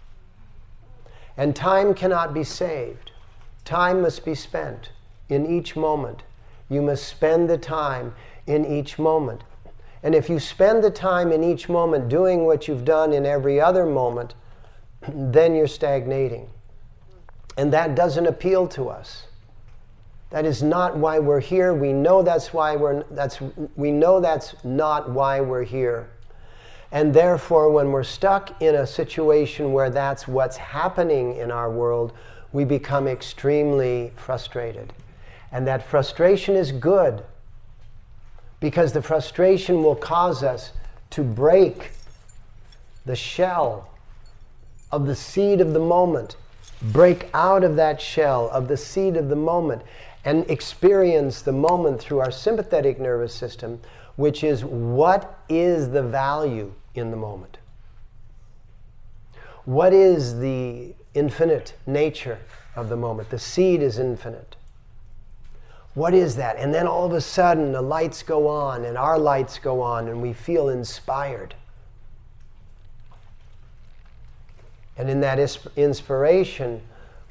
And 1.39 1.55
time 1.55 1.95
cannot 1.95 2.35
be 2.35 2.45
saved. 2.45 3.13
Time 3.65 4.03
must 4.03 4.25
be 4.25 4.35
spent 4.35 4.91
in 5.29 5.47
each 5.47 5.77
moment. 5.77 6.25
You 6.69 6.83
must 6.83 7.07
spend 7.07 7.49
the 7.49 7.57
time 7.57 8.15
in 8.47 8.67
each 8.67 8.99
moment. 8.99 9.45
And 10.03 10.15
if 10.15 10.29
you 10.29 10.41
spend 10.41 10.83
the 10.83 10.91
time 10.91 11.31
in 11.33 11.45
each 11.45 11.69
moment 11.69 12.09
doing 12.09 12.45
what 12.45 12.67
you've 12.67 12.85
done 12.85 13.13
in 13.13 13.25
every 13.25 13.61
other 13.61 13.87
moment, 13.87 14.35
then 15.09 15.55
you're 15.55 15.69
stagnating. 15.69 16.51
And 17.57 17.73
that 17.73 17.95
doesn't 17.95 18.27
appeal 18.27 18.67
to 18.69 18.89
us. 18.89 19.29
That 20.31 20.45
is 20.45 20.63
not 20.63 20.97
why 20.97 21.21
we're 21.21 21.41
here. 21.41 21.73
We 21.73 21.93
know 21.93 22.23
that's 22.23 22.53
why 22.53 22.77
we're 22.77 23.03
that's 23.05 23.41
we 23.77 23.91
know 23.91 24.21
that's 24.21 24.55
not 24.63 25.11
why 25.11 25.41
we're 25.41 25.65
here. 25.65 26.11
And 26.91 27.13
therefore, 27.13 27.71
when 27.71 27.93
we're 27.93 28.03
stuck 28.03 28.63
in 28.63 28.75
a 28.75 28.87
situation 28.87 29.73
where 29.73 29.91
that's 29.91 30.27
what's 30.27 30.57
happening 30.57 31.37
in 31.37 31.51
our 31.51 31.71
world, 31.71 32.13
we 32.53 32.65
become 32.65 33.07
extremely 33.07 34.13
frustrated. 34.17 34.93
And 35.53 35.67
that 35.67 35.87
frustration 35.87 36.57
is 36.57 36.73
good 36.73 37.25
because 38.61 38.93
the 38.93 39.03
frustration 39.03 39.83
will 39.83 39.95
cause 39.95 40.43
us 40.43 40.73
to 41.11 41.23
break 41.23 41.91
the 43.05 43.17
shell 43.17 43.91
of 44.91 45.07
the 45.07 45.15
seed 45.15 45.61
of 45.61 45.75
the 45.75 45.81
moment, 45.81 46.37
break 46.83 47.29
out 47.35 47.65
of 47.65 47.77
that 47.77 48.01
shell 48.01 48.49
of 48.51 48.67
the 48.69 48.77
seed 48.77 49.17
of 49.17 49.29
the 49.29 49.37
moment, 49.37 49.83
and 50.25 50.49
experience 50.51 51.43
the 51.43 51.53
moment 51.53 52.01
through 52.01 52.19
our 52.19 52.31
sympathetic 52.31 52.99
nervous 52.99 53.35
system, 53.35 53.81
which 54.17 54.43
is 54.43 54.65
what 54.65 55.39
is 55.49 55.91
the 55.91 56.03
value 56.03 56.73
in 56.95 57.11
the 57.11 57.17
moment? 57.17 57.59
What 59.65 59.93
is 59.93 60.39
the 60.39 60.95
infinite 61.15 61.75
nature 61.87 62.39
of 62.75 62.89
the 62.89 62.97
moment? 62.97 63.31
The 63.31 63.39
seed 63.39 63.83
is 63.83 63.99
infinite. 63.99 64.57
What 65.95 66.15
is 66.15 66.37
that? 66.37 66.57
And 66.57 66.73
then 66.73 66.87
all 66.87 67.05
of 67.05 67.13
a 67.13 67.21
sudden 67.21 67.73
the 67.73 67.83
lights 67.83 68.23
go 68.23 68.49
on 68.49 68.85
and 68.85 68.97
our 68.97 69.19
lights 69.19 69.59
go 69.59 69.81
on 69.81 70.09
and 70.09 70.23
we 70.23 70.33
feel 70.33 70.69
inspired. 70.69 71.55
And 74.97 75.11
in 75.11 75.21
that 75.21 75.39
inspiration, 75.77 76.81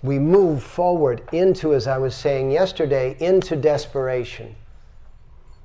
we 0.03 0.19
move 0.19 0.61
forward 0.63 1.23
into, 1.31 1.73
as 1.73 1.87
I 1.87 1.97
was 1.97 2.15
saying 2.15 2.51
yesterday, 2.51 3.17
into 3.19 3.55
desperation 3.55 4.55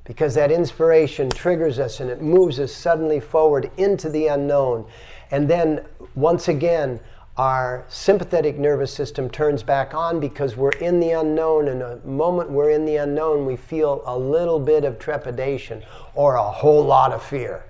because 0.05 0.35
that 0.35 0.51
inspiration 0.51 1.31
triggers 1.31 1.79
us 1.79 2.01
and 2.01 2.11
it 2.11 2.21
moves 2.21 2.59
us 2.59 2.73
suddenly 2.73 3.21
forward 3.21 3.71
into 3.77 4.09
the 4.09 4.27
unknown. 4.27 4.85
And 5.31 5.49
then, 5.49 5.85
once 6.15 6.49
again, 6.49 7.01
our 7.37 7.85
sympathetic 7.89 8.59
nervous 8.59 8.93
system 8.93 9.31
turns 9.31 9.63
back 9.63 9.95
on 9.95 10.21
because 10.21 10.57
we're 10.57 10.71
in 10.71 11.01
the 11.01 11.13
unknown. 11.13 11.69
And 11.69 11.81
the 11.81 12.01
moment 12.05 12.51
we're 12.51 12.71
in 12.71 12.85
the 12.85 12.97
unknown, 12.97 13.47
we 13.47 13.57
feel 13.57 14.03
a 14.05 14.19
little 14.19 14.59
bit 14.59 14.85
of 14.85 14.99
trepidation 14.99 15.83
or 16.15 16.35
a 16.35 16.43
whole 16.43 16.85
lot 16.85 17.13
of 17.13 17.23
fear. 17.23 17.65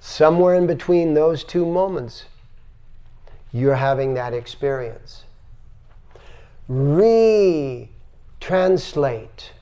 Somewhere 0.00 0.54
in 0.54 0.66
between 0.66 1.14
those 1.14 1.44
two 1.44 1.66
moments, 1.66 2.24
you're 3.52 3.76
having 3.76 4.14
that 4.14 4.32
experience. 4.32 5.24
Re 6.66 7.90
translate 8.40 9.52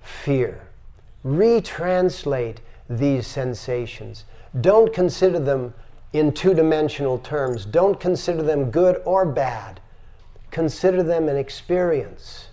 fear 0.00 0.67
retranslate 1.24 2.58
these 2.88 3.26
sensations. 3.26 4.24
Don't 4.60 4.92
consider 4.92 5.38
them 5.38 5.74
in 6.12 6.32
two 6.32 6.54
dimensional 6.54 7.18
terms. 7.18 7.64
Don't 7.64 8.00
consider 8.00 8.42
them 8.42 8.70
good 8.70 9.02
or 9.04 9.26
bad. 9.26 9.80
Consider 10.50 11.02
them 11.02 11.28
an 11.28 11.36
experience. 11.36 12.48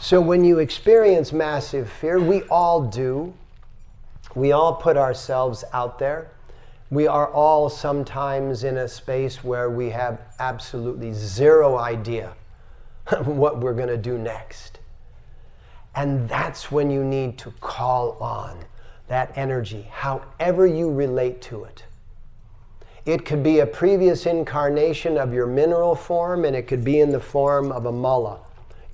So, 0.00 0.20
when 0.20 0.44
you 0.44 0.58
experience 0.58 1.32
massive 1.32 1.88
fear, 1.88 2.20
we 2.20 2.42
all 2.42 2.82
do. 2.82 3.32
We 4.34 4.52
all 4.52 4.74
put 4.74 4.96
ourselves 4.96 5.64
out 5.72 5.98
there. 5.98 6.30
We 6.90 7.06
are 7.06 7.28
all 7.28 7.68
sometimes 7.70 8.64
in 8.64 8.76
a 8.76 8.86
space 8.86 9.42
where 9.42 9.70
we 9.70 9.90
have 9.90 10.20
absolutely 10.38 11.12
zero 11.12 11.78
idea 11.78 12.34
what 13.24 13.60
we're 13.60 13.74
going 13.74 13.88
to 13.88 13.96
do 13.96 14.18
next. 14.18 14.78
And 15.96 16.28
that's 16.28 16.72
when 16.72 16.90
you 16.90 17.04
need 17.04 17.38
to 17.38 17.50
call 17.60 18.12
on 18.20 18.58
that 19.08 19.32
energy, 19.36 19.86
however 19.90 20.66
you 20.66 20.90
relate 20.90 21.40
to 21.42 21.64
it. 21.64 21.84
It 23.06 23.26
could 23.26 23.42
be 23.42 23.60
a 23.60 23.66
previous 23.66 24.24
incarnation 24.24 25.18
of 25.18 25.32
your 25.32 25.46
mineral 25.46 25.94
form, 25.94 26.44
and 26.44 26.56
it 26.56 26.66
could 26.66 26.82
be 26.84 27.00
in 27.00 27.10
the 27.10 27.20
form 27.20 27.70
of 27.70 27.86
a 27.86 27.92
mala. 27.92 28.40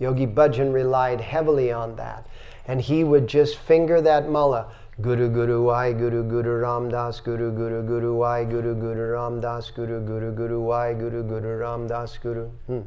Yogi 0.00 0.26
Bhajan 0.26 0.72
relied 0.72 1.20
heavily 1.20 1.70
on 1.70 1.94
that. 1.96 2.26
And 2.66 2.80
he 2.80 3.04
would 3.04 3.28
just 3.28 3.56
finger 3.56 4.00
that 4.00 4.28
mala. 4.28 4.72
Guru 5.00 5.30
Guru 5.30 5.70
I 5.70 5.92
Guru 5.92 6.22
Guru 6.28 6.58
Ram 6.58 6.90
Das 6.90 7.20
Guru 7.20 7.50
Guru 7.52 7.82
Guru 7.86 8.22
I 8.22 8.44
Guru 8.44 8.74
Guru 8.74 9.12
Ram 9.12 9.40
Das 9.40 9.70
Guru 9.70 10.04
Guru 10.04 10.32
Guru 10.32 10.70
I 10.70 10.92
Guru 10.92 11.22
Guru 11.22 11.56
Ram 11.56 11.86
Das 11.86 12.18
Guru 12.18 12.50
hmm. 12.66 12.80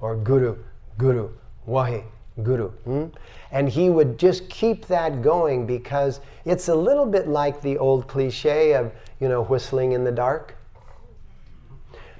or 0.00 0.16
Guru 0.16 0.56
Guru 0.96 1.28
Wahi 1.66 2.04
Guru. 2.42 2.68
Hmm? 2.68 3.06
And 3.50 3.68
he 3.68 3.90
would 3.90 4.18
just 4.18 4.48
keep 4.48 4.86
that 4.86 5.22
going 5.22 5.66
because 5.66 6.20
it's 6.44 6.68
a 6.68 6.74
little 6.74 7.06
bit 7.06 7.28
like 7.28 7.60
the 7.62 7.78
old 7.78 8.06
cliche 8.06 8.74
of, 8.74 8.92
you 9.20 9.28
know, 9.28 9.42
whistling 9.42 9.92
in 9.92 10.04
the 10.04 10.12
dark. 10.12 10.56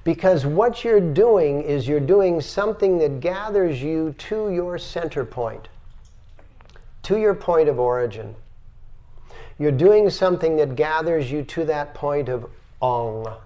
Because 0.04 0.46
what 0.46 0.84
you're 0.84 1.00
doing 1.00 1.62
is 1.62 1.86
you're 1.86 2.00
doing 2.00 2.40
something 2.40 2.98
that 2.98 3.20
gathers 3.20 3.82
you 3.82 4.14
to 4.18 4.50
your 4.50 4.78
center 4.78 5.24
point, 5.24 5.68
to 7.02 7.18
your 7.18 7.34
point 7.34 7.68
of 7.68 7.78
origin. 7.78 8.34
You're 9.58 9.72
doing 9.72 10.08
something 10.08 10.56
that 10.56 10.76
gathers 10.76 11.30
you 11.30 11.42
to 11.42 11.64
that 11.66 11.92
point 11.92 12.28
of 12.28 12.48
Ong. 12.80 13.36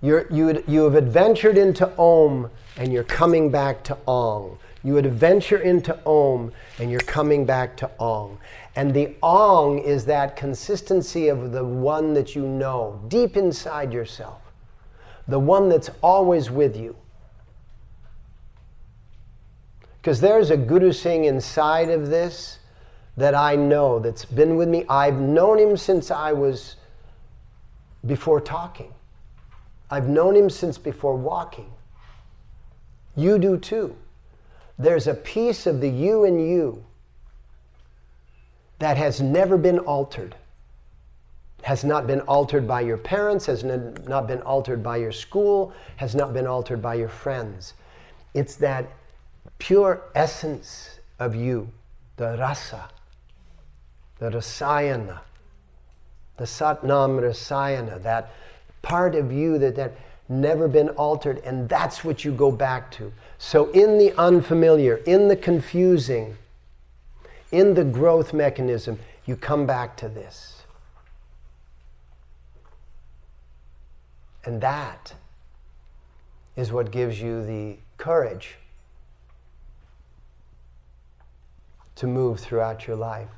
You're, 0.00 0.26
you, 0.30 0.62
you 0.68 0.84
have 0.84 0.94
adventured 0.94 1.58
into 1.58 1.92
Om 1.98 2.50
and 2.76 2.92
you're 2.92 3.04
coming 3.04 3.50
back 3.50 3.82
to 3.84 3.98
Ong. 4.06 4.58
You 4.84 4.94
would 4.94 5.06
venture 5.06 5.58
into 5.58 5.98
Om 6.06 6.52
and 6.78 6.90
you're 6.90 7.00
coming 7.00 7.44
back 7.44 7.76
to 7.78 7.90
Ong. 7.98 8.38
And 8.76 8.94
the 8.94 9.16
Ong 9.22 9.78
is 9.78 10.04
that 10.04 10.36
consistency 10.36 11.28
of 11.28 11.52
the 11.52 11.64
one 11.64 12.14
that 12.14 12.36
you 12.36 12.46
know 12.46 13.00
deep 13.08 13.36
inside 13.36 13.92
yourself, 13.92 14.40
the 15.26 15.38
one 15.38 15.68
that's 15.68 15.90
always 16.02 16.50
with 16.50 16.76
you. 16.76 16.94
Because 20.00 20.20
there's 20.20 20.50
a 20.50 20.56
Guru 20.56 20.92
Singh 20.92 21.24
inside 21.24 21.90
of 21.90 22.08
this 22.08 22.60
that 23.16 23.34
I 23.34 23.56
know 23.56 23.98
that's 23.98 24.24
been 24.24 24.56
with 24.56 24.68
me. 24.68 24.84
I've 24.88 25.20
known 25.20 25.58
him 25.58 25.76
since 25.76 26.12
I 26.12 26.32
was 26.32 26.76
before 28.06 28.40
talking. 28.40 28.94
I've 29.90 30.08
known 30.08 30.36
him 30.36 30.48
since 30.48 30.78
before 30.78 31.16
walking. 31.16 31.72
You 33.16 33.38
do 33.38 33.56
too. 33.56 33.96
There's 34.78 35.06
a 35.06 35.14
piece 35.14 35.66
of 35.66 35.80
the 35.80 35.88
you 35.88 36.24
and 36.24 36.40
you 36.40 36.84
that 38.78 38.96
has 38.96 39.20
never 39.20 39.58
been 39.58 39.80
altered. 39.80 40.36
Has 41.62 41.82
not 41.82 42.06
been 42.06 42.20
altered 42.22 42.68
by 42.68 42.82
your 42.82 42.96
parents, 42.96 43.46
has 43.46 43.64
not 43.64 44.28
been 44.28 44.40
altered 44.42 44.82
by 44.82 44.98
your 44.98 45.10
school, 45.10 45.72
has 45.96 46.14
not 46.14 46.32
been 46.32 46.46
altered 46.46 46.80
by 46.80 46.94
your 46.94 47.08
friends. 47.08 47.74
It's 48.34 48.54
that 48.56 48.88
pure 49.58 50.02
essence 50.14 51.00
of 51.18 51.34
you, 51.34 51.68
the 52.16 52.36
rasa, 52.38 52.88
the 54.20 54.30
rasayana, 54.30 55.18
the 56.36 56.44
satnam 56.44 57.20
rasayana, 57.20 58.00
that 58.04 58.32
part 58.82 59.16
of 59.16 59.32
you 59.32 59.58
that, 59.58 59.74
that 59.74 59.94
never 60.28 60.68
been 60.68 60.90
altered, 60.90 61.38
and 61.44 61.68
that's 61.68 62.04
what 62.04 62.24
you 62.24 62.32
go 62.32 62.50
back 62.50 62.90
to. 62.92 63.12
So, 63.38 63.70
in 63.70 63.98
the 63.98 64.12
unfamiliar, 64.18 64.96
in 65.06 65.28
the 65.28 65.36
confusing, 65.36 66.36
in 67.50 67.74
the 67.74 67.84
growth 67.84 68.32
mechanism, 68.32 68.98
you 69.24 69.36
come 69.36 69.66
back 69.66 69.96
to 69.98 70.08
this. 70.08 70.62
And 74.44 74.60
that 74.60 75.14
is 76.56 76.72
what 76.72 76.90
gives 76.90 77.20
you 77.20 77.44
the 77.44 77.76
courage 77.98 78.56
to 81.96 82.06
move 82.06 82.40
throughout 82.40 82.86
your 82.86 82.96
life. 82.96 83.28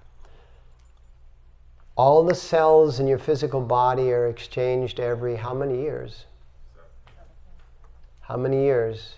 All 1.97 2.25
the 2.25 2.35
cells 2.35 3.01
in 3.01 3.07
your 3.07 3.19
physical 3.19 3.61
body 3.61 4.13
are 4.13 4.29
exchanged 4.29 5.01
every 5.01 5.37
how 5.37 5.53
many 5.53 5.83
years? 5.83 6.27
How 8.31 8.37
many 8.37 8.63
years? 8.63 9.17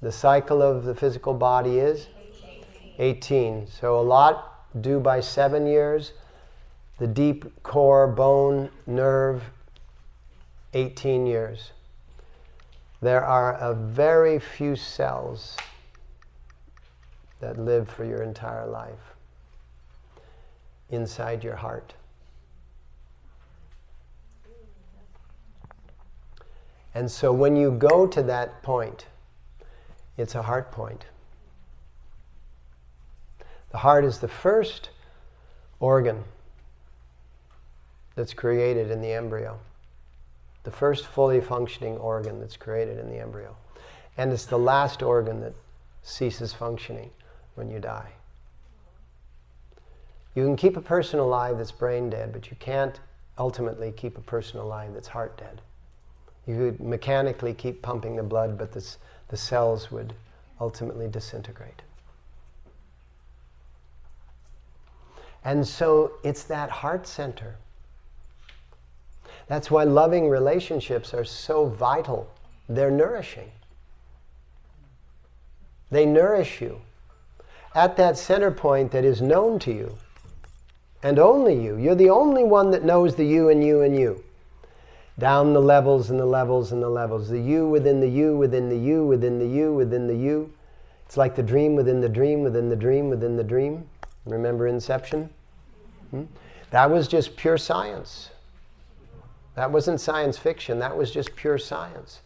The 0.00 0.10
cycle 0.10 0.62
of 0.62 0.84
the 0.84 0.94
physical 0.94 1.34
body 1.34 1.78
is 1.78 2.06
18. 2.98 3.66
So 3.66 4.00
a 4.00 4.00
lot 4.00 4.80
due 4.80 4.98
by 4.98 5.20
seven 5.20 5.66
years. 5.66 6.14
The 6.98 7.06
deep 7.06 7.62
core, 7.62 8.06
bone, 8.06 8.70
nerve, 8.86 9.42
18 10.72 11.26
years. 11.26 11.72
There 13.02 13.22
are 13.22 13.58
a 13.58 13.74
very 13.74 14.38
few 14.38 14.74
cells 14.74 15.54
that 17.40 17.58
live 17.58 17.90
for 17.90 18.06
your 18.06 18.22
entire 18.22 18.66
life 18.66 19.14
inside 20.88 21.44
your 21.44 21.56
heart. 21.56 21.92
And 26.96 27.10
so 27.10 27.30
when 27.30 27.56
you 27.56 27.72
go 27.72 28.06
to 28.06 28.22
that 28.22 28.62
point, 28.62 29.04
it's 30.16 30.34
a 30.34 30.40
heart 30.40 30.72
point. 30.72 31.04
The 33.70 33.76
heart 33.76 34.02
is 34.02 34.18
the 34.18 34.28
first 34.28 34.88
organ 35.78 36.24
that's 38.14 38.32
created 38.32 38.90
in 38.90 39.02
the 39.02 39.12
embryo, 39.12 39.58
the 40.64 40.70
first 40.70 41.06
fully 41.08 41.38
functioning 41.38 41.98
organ 41.98 42.40
that's 42.40 42.56
created 42.56 42.98
in 42.98 43.10
the 43.10 43.18
embryo. 43.18 43.54
And 44.16 44.32
it's 44.32 44.46
the 44.46 44.58
last 44.58 45.02
organ 45.02 45.42
that 45.42 45.52
ceases 46.02 46.54
functioning 46.54 47.10
when 47.56 47.68
you 47.68 47.78
die. 47.78 48.08
You 50.34 50.44
can 50.44 50.56
keep 50.56 50.78
a 50.78 50.80
person 50.80 51.18
alive 51.18 51.58
that's 51.58 51.72
brain 51.72 52.08
dead, 52.08 52.32
but 52.32 52.50
you 52.50 52.56
can't 52.58 52.98
ultimately 53.36 53.92
keep 53.92 54.16
a 54.16 54.22
person 54.22 54.60
alive 54.60 54.94
that's 54.94 55.08
heart 55.08 55.36
dead. 55.36 55.60
You 56.46 56.56
could 56.56 56.80
mechanically 56.80 57.54
keep 57.54 57.82
pumping 57.82 58.16
the 58.16 58.22
blood, 58.22 58.56
but 58.56 58.72
this, 58.72 58.98
the 59.28 59.36
cells 59.36 59.90
would 59.90 60.14
ultimately 60.60 61.08
disintegrate. 61.08 61.82
And 65.44 65.66
so 65.66 66.12
it's 66.24 66.44
that 66.44 66.70
heart 66.70 67.06
center. 67.06 67.56
That's 69.46 69.70
why 69.70 69.84
loving 69.84 70.28
relationships 70.28 71.14
are 71.14 71.24
so 71.24 71.66
vital. 71.66 72.28
They're 72.68 72.90
nourishing. 72.90 73.52
They 75.90 76.04
nourish 76.04 76.60
you 76.60 76.80
at 77.74 77.96
that 77.96 78.18
center 78.18 78.50
point 78.50 78.90
that 78.90 79.04
is 79.04 79.22
known 79.22 79.58
to 79.60 79.72
you 79.72 79.96
and 81.02 81.18
only 81.18 81.62
you. 81.62 81.76
You're 81.76 81.94
the 81.94 82.10
only 82.10 82.42
one 82.42 82.70
that 82.72 82.84
knows 82.84 83.14
the 83.14 83.24
you 83.24 83.50
and 83.50 83.62
you 83.62 83.82
and 83.82 83.96
you. 83.96 84.24
Down 85.18 85.54
the 85.54 85.60
levels 85.60 86.10
and 86.10 86.20
the 86.20 86.26
levels 86.26 86.72
and 86.72 86.82
the 86.82 86.88
levels. 86.88 87.28
The 87.28 87.40
you 87.40 87.66
within 87.66 88.00
the 88.00 88.08
you, 88.08 88.36
within 88.36 88.68
the 88.68 88.76
you, 88.76 89.06
within 89.06 89.38
the 89.38 89.46
you, 89.46 89.72
within 89.72 90.06
the 90.06 90.14
you. 90.14 90.52
It's 91.06 91.16
like 91.16 91.34
the 91.34 91.42
dream 91.42 91.74
within 91.74 92.00
the 92.00 92.08
dream, 92.08 92.42
within 92.42 92.68
the 92.68 92.76
dream, 92.76 93.08
within 93.08 93.36
the 93.36 93.44
dream. 93.44 93.88
Remember 94.26 94.66
Inception? 94.66 95.30
Hmm? 96.10 96.24
That 96.70 96.90
was 96.90 97.08
just 97.08 97.36
pure 97.36 97.56
science. 97.56 98.30
That 99.54 99.70
wasn't 99.70 100.00
science 100.00 100.36
fiction, 100.36 100.78
that 100.80 100.94
was 100.94 101.10
just 101.10 101.34
pure 101.34 101.56
science. 101.56 102.20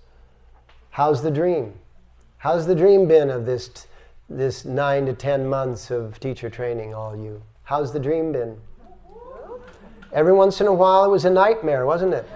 How's 0.90 1.22
the 1.22 1.31
dream? 1.31 1.74
How's 2.38 2.66
the 2.66 2.74
dream 2.74 3.07
been 3.07 3.31
of 3.31 3.46
this, 3.46 3.87
this 4.29 4.64
nine 4.64 5.07
to 5.07 5.12
ten 5.12 5.48
months 5.48 5.92
of 5.92 6.18
teacher 6.18 6.50
training, 6.50 6.92
all 6.92 7.16
you? 7.16 7.40
How's 7.62 7.92
the 7.92 8.00
dream 8.00 8.33
been? 8.33 8.57
Every 10.12 10.33
once 10.33 10.61
in 10.61 10.66
a 10.66 10.74
while, 10.74 11.05
it 11.05 11.09
was 11.09 11.24
a 11.24 11.31
nightmare, 11.31 11.87
wasn't 11.87 12.14
it? 12.14 12.26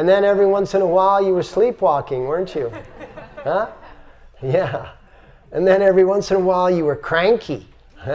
And 0.00 0.08
then 0.08 0.24
every 0.24 0.46
once 0.46 0.72
in 0.74 0.80
a 0.80 0.86
while, 0.86 1.22
you 1.22 1.34
were 1.34 1.42
sleepwalking, 1.42 2.24
weren't 2.24 2.54
you? 2.54 2.72
Huh? 3.44 3.68
Yeah. 4.42 4.92
And 5.52 5.66
then 5.66 5.82
every 5.82 6.04
once 6.04 6.30
in 6.30 6.38
a 6.38 6.40
while, 6.40 6.70
you 6.70 6.86
were 6.86 6.96
cranky. 6.96 7.68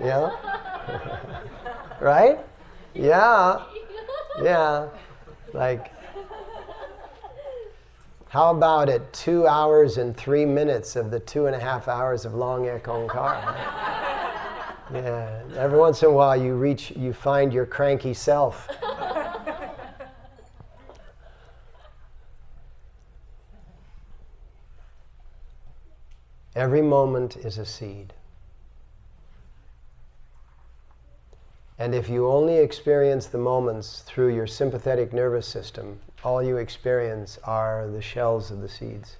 Yeah? 0.00 0.30
right? 2.00 2.38
Yeah. 2.94 3.64
Yeah. 4.40 4.88
Like, 5.52 5.92
how 8.28 8.52
about 8.52 8.88
it? 8.88 9.12
Two 9.12 9.44
hours 9.48 9.98
and 9.98 10.16
three 10.16 10.44
minutes 10.44 10.94
of 10.94 11.10
the 11.10 11.18
two 11.18 11.46
and 11.46 11.56
a 11.56 11.58
half 11.58 11.88
hours 11.88 12.24
of 12.24 12.34
long 12.34 12.68
Ek 12.68 12.86
Ong 12.86 13.08
Kar. 13.08 13.34
yeah. 14.94 15.42
Every 15.56 15.78
once 15.80 16.04
in 16.04 16.10
a 16.10 16.12
while, 16.12 16.40
you 16.40 16.54
reach, 16.54 16.92
you 16.92 17.12
find 17.12 17.52
your 17.52 17.66
cranky 17.66 18.14
self. 18.14 18.68
Every 26.58 26.82
moment 26.82 27.36
is 27.36 27.56
a 27.56 27.64
seed. 27.64 28.12
And 31.78 31.94
if 31.94 32.08
you 32.08 32.28
only 32.28 32.58
experience 32.58 33.26
the 33.26 33.38
moments 33.38 34.00
through 34.00 34.34
your 34.34 34.48
sympathetic 34.48 35.12
nervous 35.12 35.46
system, 35.46 36.00
all 36.24 36.42
you 36.42 36.56
experience 36.56 37.38
are 37.44 37.86
the 37.86 38.02
shells 38.02 38.50
of 38.50 38.60
the 38.60 38.68
seeds. 38.68 39.18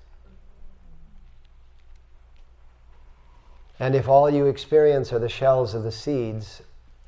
And 3.78 3.94
if 3.94 4.08
all 4.08 4.28
you 4.28 4.46
experience 4.46 5.12
are 5.12 5.20
the 5.20 5.28
shells 5.28 5.76
of 5.76 5.84
the 5.84 5.92
seeds, 5.92 6.62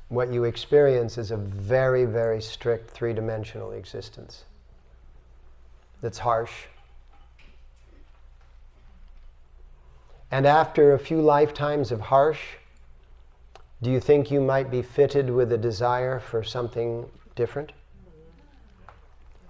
what 0.07 0.31
you 0.31 0.45
experience 0.45 1.17
is 1.17 1.31
a 1.31 1.37
very, 1.37 2.05
very 2.05 2.41
strict 2.41 2.89
three 2.89 3.11
dimensional 3.11 3.73
existence 3.73 4.45
that's 6.01 6.19
harsh. 6.19 6.53
And 10.31 10.47
after 10.47 10.93
a 10.93 10.99
few 10.99 11.21
lifetimes 11.21 11.91
of 11.91 11.99
harsh, 11.99 12.39
do 13.81 13.91
you 13.91 13.99
think 13.99 14.31
you 14.31 14.39
might 14.39 14.71
be 14.71 14.81
fitted 14.81 15.29
with 15.29 15.51
a 15.51 15.57
desire 15.57 16.19
for 16.19 16.41
something 16.41 17.05
different? 17.35 17.73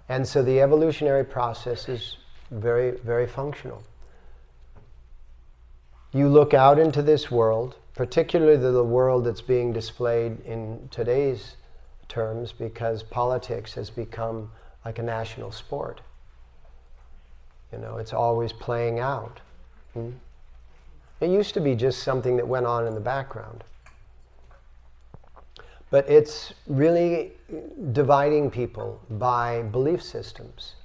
And 0.10 0.28
so 0.28 0.42
the 0.42 0.60
evolutionary 0.60 1.24
process 1.24 1.88
is 1.88 2.18
very, 2.50 2.92
very 2.92 3.28
functional. 3.28 3.84
You 6.14 6.28
look 6.28 6.54
out 6.54 6.80
into 6.80 7.02
this 7.02 7.30
world, 7.30 7.76
particularly 7.96 8.58
the 8.58 8.84
world 8.84 9.26
that's 9.26 9.42
being 9.42 9.72
displayed 9.72 10.40
in 10.46 10.90
today's 10.92 11.56
terms, 12.10 12.52
because 12.52 13.04
politics 13.04 13.74
has 13.76 13.90
become 13.90 14.52
like 14.84 15.00
a 15.00 15.04
national 15.04 15.52
sport. 15.52 16.02
You 17.72 17.78
know, 17.78 17.98
it's 17.98 18.12
always 18.12 18.52
playing 18.52 19.00
out. 19.00 19.40
Hmm? 19.94 20.10
It 21.22 21.30
used 21.30 21.54
to 21.54 21.62
be 21.62 21.76
just 21.76 22.04
something 22.04 22.36
that 22.38 22.48
went 22.48 22.66
on 22.66 22.88
in 22.88 22.94
the 22.94 23.00
background. 23.00 23.64
But 25.90 26.10
it's 26.10 26.54
really 26.68 27.34
dividing 27.92 28.52
people 28.52 29.00
by 29.10 29.62
belief 29.64 30.02
systems, 30.02 30.76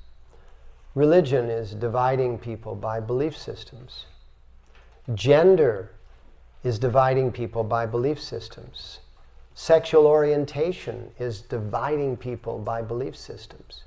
Religion 0.97 1.51
is 1.51 1.75
dividing 1.75 2.39
people 2.39 2.75
by 2.75 2.99
belief 3.01 3.37
systems. 3.37 4.07
Gender 5.13 5.91
is 6.65 6.79
dividing 6.79 7.31
people 7.31 7.63
by 7.63 7.85
belief 7.85 8.19
systems. 8.19 9.01
Sexual 9.53 10.07
orientation 10.07 11.11
is 11.19 11.43
dividing 11.43 12.17
people 12.17 12.59
by 12.59 12.81
belief 12.81 13.15
systems. 13.15 13.85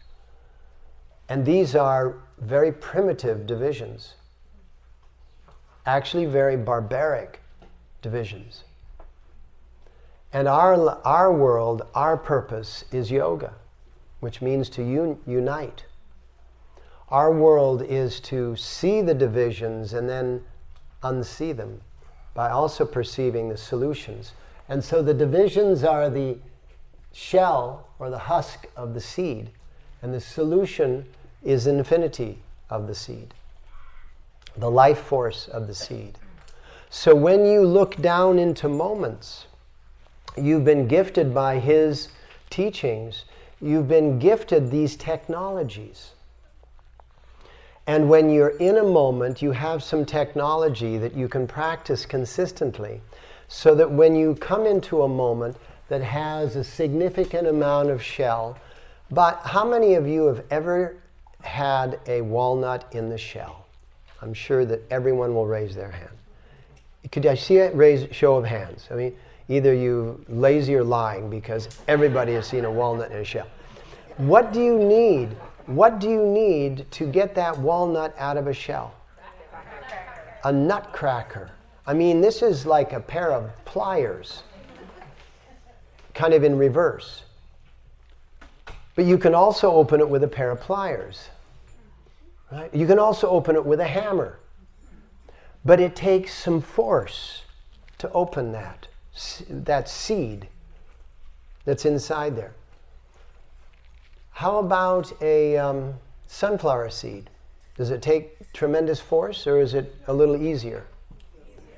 And 1.30 1.44
these 1.44 1.76
are 1.76 2.18
very 2.38 2.72
primitive 2.72 3.48
divisions, 3.48 4.14
actually, 5.86 6.26
very 6.26 6.58
barbaric 6.58 7.42
divisions. 8.02 8.64
And 10.32 10.48
our, 10.48 11.00
our 11.06 11.34
world, 11.34 11.84
our 11.96 12.16
purpose 12.16 12.86
is 12.92 13.10
yoga, 13.10 13.54
which 14.20 14.42
means 14.42 14.70
to 14.70 14.84
un- 14.84 15.18
unite. 15.26 15.86
Our 17.10 17.34
world 17.34 17.82
is 17.82 18.20
to 18.22 18.56
see 18.56 19.02
the 19.02 19.16
divisions 19.16 19.94
and 19.94 20.08
then 20.08 20.44
unsee 21.02 21.56
them 21.56 21.82
by 22.36 22.50
also 22.50 22.86
perceiving 22.86 23.50
the 23.50 23.58
solutions. 23.58 24.34
And 24.68 24.84
so 24.84 25.02
the 25.02 25.14
divisions 25.16 25.84
are 25.84 26.10
the 26.10 26.38
shell 27.12 27.88
or 27.98 28.12
the 28.12 28.20
husk 28.20 28.68
of 28.76 28.94
the 28.94 29.02
seed, 29.02 29.50
and 30.02 30.14
the 30.14 30.22
solution 30.22 31.06
is 31.44 31.66
infinity 31.66 32.38
of 32.70 32.88
the 32.88 32.94
seed, 32.94 33.34
the 34.58 34.70
life 34.70 35.00
force 35.00 35.48
of 35.48 35.68
the 35.68 35.76
seed. 35.76 36.18
So 36.90 37.14
when 37.14 37.46
you 37.46 37.62
look 37.62 37.96
down 37.98 38.40
into 38.40 38.68
moments, 38.68 39.46
you've 40.36 40.66
been 40.66 40.88
gifted 40.88 41.34
by 41.34 41.60
His 41.60 42.10
teachings, 42.50 43.26
you've 43.62 43.88
been 43.88 44.20
gifted 44.20 44.72
these 44.72 44.96
technologies. 44.96 46.14
And 47.86 48.10
when 48.10 48.30
you're 48.30 48.50
in 48.58 48.78
a 48.78 48.84
moment, 48.84 49.42
you 49.42 49.52
have 49.52 49.84
some 49.84 50.06
technology 50.06 50.98
that 50.98 51.16
you 51.16 51.28
can 51.28 51.48
practice 51.48 52.06
consistently 52.06 53.02
so 53.48 53.74
that 53.74 53.90
when 53.90 54.16
you 54.16 54.36
come 54.36 54.68
into 54.68 55.02
a 55.02 55.08
moment 55.08 55.58
that 55.88 56.04
has 56.04 56.56
a 56.56 56.64
significant 56.64 57.48
amount 57.48 57.90
of 57.90 58.02
shell, 58.02 58.58
but 59.10 59.42
how 59.44 59.68
many 59.68 59.96
of 59.96 60.08
you 60.08 60.28
have 60.28 60.46
ever 60.52 60.98
had 61.42 62.00
a 62.08 62.22
walnut 62.22 62.86
in 62.92 63.10
the 63.10 63.18
shell? 63.18 63.66
I'm 64.22 64.34
sure 64.34 64.66
that 64.66 64.82
everyone 64.92 65.34
will 65.34 65.48
raise 65.48 65.76
their 65.76 65.92
hand. 65.92 66.12
Could 67.12 67.26
I 67.26 67.36
see 67.36 67.58
a 67.58 67.72
raise 67.74 68.14
show 68.14 68.36
of 68.36 68.46
hands? 68.46 68.88
I 68.92 68.96
mean, 68.96 69.16
either 69.48 69.74
you 69.74 70.24
lazy 70.28 70.76
or 70.76 70.84
lying 70.84 71.30
because 71.30 71.70
everybody 71.88 72.34
has 72.34 72.48
seen 72.48 72.66
a 72.66 72.72
walnut 72.72 73.12
in 73.12 73.18
a 73.18 73.24
shell. 73.24 73.48
What 74.18 74.52
do 74.52 74.62
you 74.62 74.78
need? 74.78 75.30
What 75.66 76.00
do 76.00 76.10
you 76.10 76.26
need 76.26 76.90
to 76.92 77.06
get 77.06 77.36
that 77.36 77.58
walnut 77.58 78.14
out 78.18 78.38
of 78.38 78.48
a 78.48 78.54
shell? 78.54 78.94
A 80.44 80.52
nutcracker. 80.52 81.52
I 81.88 81.94
mean, 81.94 82.22
this 82.22 82.42
is 82.42 82.66
like 82.66 82.94
a 82.94 83.00
pair 83.00 83.32
of 83.32 83.50
pliers, 83.66 84.44
kind 86.14 86.34
of 86.34 86.44
in 86.44 86.58
reverse. 86.58 87.24
But 88.96 89.06
you 89.06 89.18
can 89.18 89.34
also 89.34 89.72
open 89.72 90.02
it 90.02 90.10
with 90.10 90.24
a 90.24 90.28
pair 90.28 90.52
of 90.52 90.60
pliers. 90.60 91.30
Right? 92.52 92.74
You 92.74 92.88
can 92.88 93.00
also 93.00 93.30
open 93.30 93.56
it 93.56 93.66
with 93.66 93.80
a 93.80 93.88
hammer. 93.88 94.40
But 95.64 95.80
it 95.80 95.96
takes 95.96 96.34
some 96.34 96.62
force 96.62 97.44
to 97.98 98.12
open 98.12 98.52
that 98.54 98.88
that 99.50 99.90
seed 99.90 100.48
that's 101.66 101.86
inside 101.86 102.36
there. 102.36 102.54
How 104.32 104.60
about 104.60 105.12
a 105.22 105.58
um, 105.58 105.96
sunflower 106.28 106.90
seed? 106.90 107.30
Does 107.76 107.92
it 107.92 108.02
take 108.02 108.52
tremendous 108.54 109.00
force 109.00 109.46
or 109.46 109.60
is 109.60 109.74
it 109.74 109.94
a 110.08 110.14
little 110.14 110.42
easier? 110.42 110.86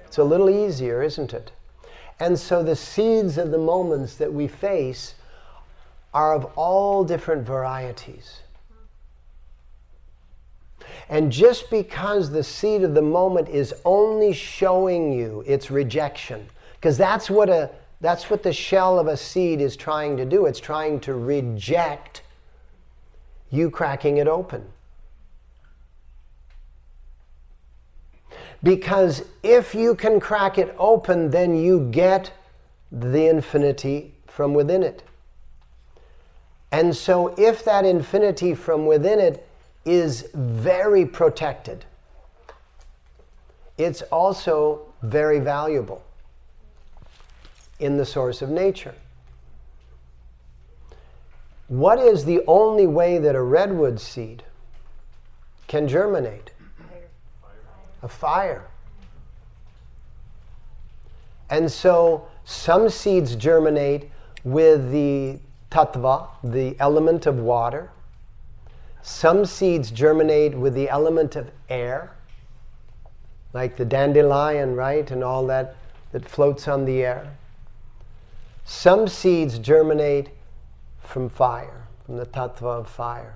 It's 0.06 0.18
a 0.18 0.24
little 0.24 0.50
easier, 0.50 1.02
isn't 1.02 1.34
it? 1.34 1.52
And 2.20 2.38
so 2.38 2.62
the 2.62 2.76
seeds 2.76 3.38
of 3.38 3.50
the 3.50 3.58
moments 3.58 4.16
that 4.16 4.32
we 4.32 4.48
face 4.48 5.16
are 6.14 6.36
of 6.36 6.46
all 6.56 7.04
different 7.04 7.46
varieties. 7.48 8.42
And 11.12 11.30
just 11.30 11.69
because 11.69 12.32
the 12.32 12.41
seed 12.41 12.84
of 12.84 12.95
the 12.95 13.02
moment 13.02 13.50
is 13.50 13.76
only 13.84 14.32
showing 14.32 15.12
you 15.12 15.43
its 15.45 15.69
rejection, 15.69 16.47
because 16.76 16.97
that's 16.97 17.30
what 17.30 17.50
a 17.50 17.69
that's 18.00 18.30
what 18.30 18.41
the 18.41 18.54
shell 18.54 18.97
of 18.97 19.08
a 19.08 19.17
seed 19.17 19.60
is 19.62 19.76
trying 19.76 20.17
to 20.17 20.26
do. 20.26 20.45
It's 20.45 20.60
trying 20.60 21.02
to 21.02 21.13
reject 21.13 22.24
you 23.52 23.69
cracking 23.69 24.17
it 24.17 24.28
open. 24.28 24.63
Because 28.63 29.24
if 29.43 29.76
you 29.76 29.93
can 29.95 30.19
crack 30.19 30.58
it 30.58 30.74
open, 30.80 31.30
then 31.30 31.56
you 31.56 31.89
get 31.91 32.32
the 32.91 33.28
infinity 33.28 34.15
from 34.28 34.54
within 34.54 34.82
it. 34.82 35.04
And 36.71 36.95
so, 36.95 37.36
if 37.38 37.65
that 37.65 37.86
infinity 37.86 38.56
from 38.56 38.86
within 38.86 39.19
it 39.19 39.45
is 39.86 40.30
very 40.34 41.06
protected, 41.06 41.86
it's 43.78 44.02
also 44.04 44.94
very 45.02 45.39
valuable 45.39 46.04
in 47.80 47.98
the 47.98 48.06
source 48.06 48.41
of 48.41 48.50
nature. 48.50 48.94
What 51.67 52.00
is 52.00 52.26
the 52.26 52.41
only 52.48 52.86
way 52.86 53.17
that 53.17 53.34
a 53.34 53.41
redwood 53.41 54.00
seed 54.00 54.44
can 55.67 55.88
germinate? 55.88 56.52
A 58.04 58.08
fire. 58.08 58.67
And 61.50 61.72
so 61.72 62.28
some 62.44 62.89
seeds 62.89 63.36
germinate 63.36 64.10
with 64.44 64.91
the 64.91 65.39
tattva, 65.72 66.28
the 66.44 66.76
element 66.80 67.26
of 67.26 67.39
water. 67.39 67.89
Some 69.04 69.46
seeds 69.46 69.92
germinate 69.92 70.56
with 70.56 70.74
the 70.74 70.90
element 70.90 71.36
of 71.36 71.52
air, 71.70 72.12
like 73.54 73.78
the 73.78 73.86
dandelion, 73.86 74.76
right, 74.76 75.10
and 75.10 75.24
all 75.24 75.46
that 75.48 75.76
that 76.12 76.28
floats 76.28 76.68
on 76.68 76.86
the 76.86 77.04
air. 77.04 77.36
Some 78.66 79.08
seeds 79.08 79.58
germinate 79.60 80.30
from 81.04 81.30
fire, 81.30 81.88
from 82.06 82.18
the 82.18 82.26
tattva 82.26 82.80
of 82.80 82.90
fire. 82.90 83.36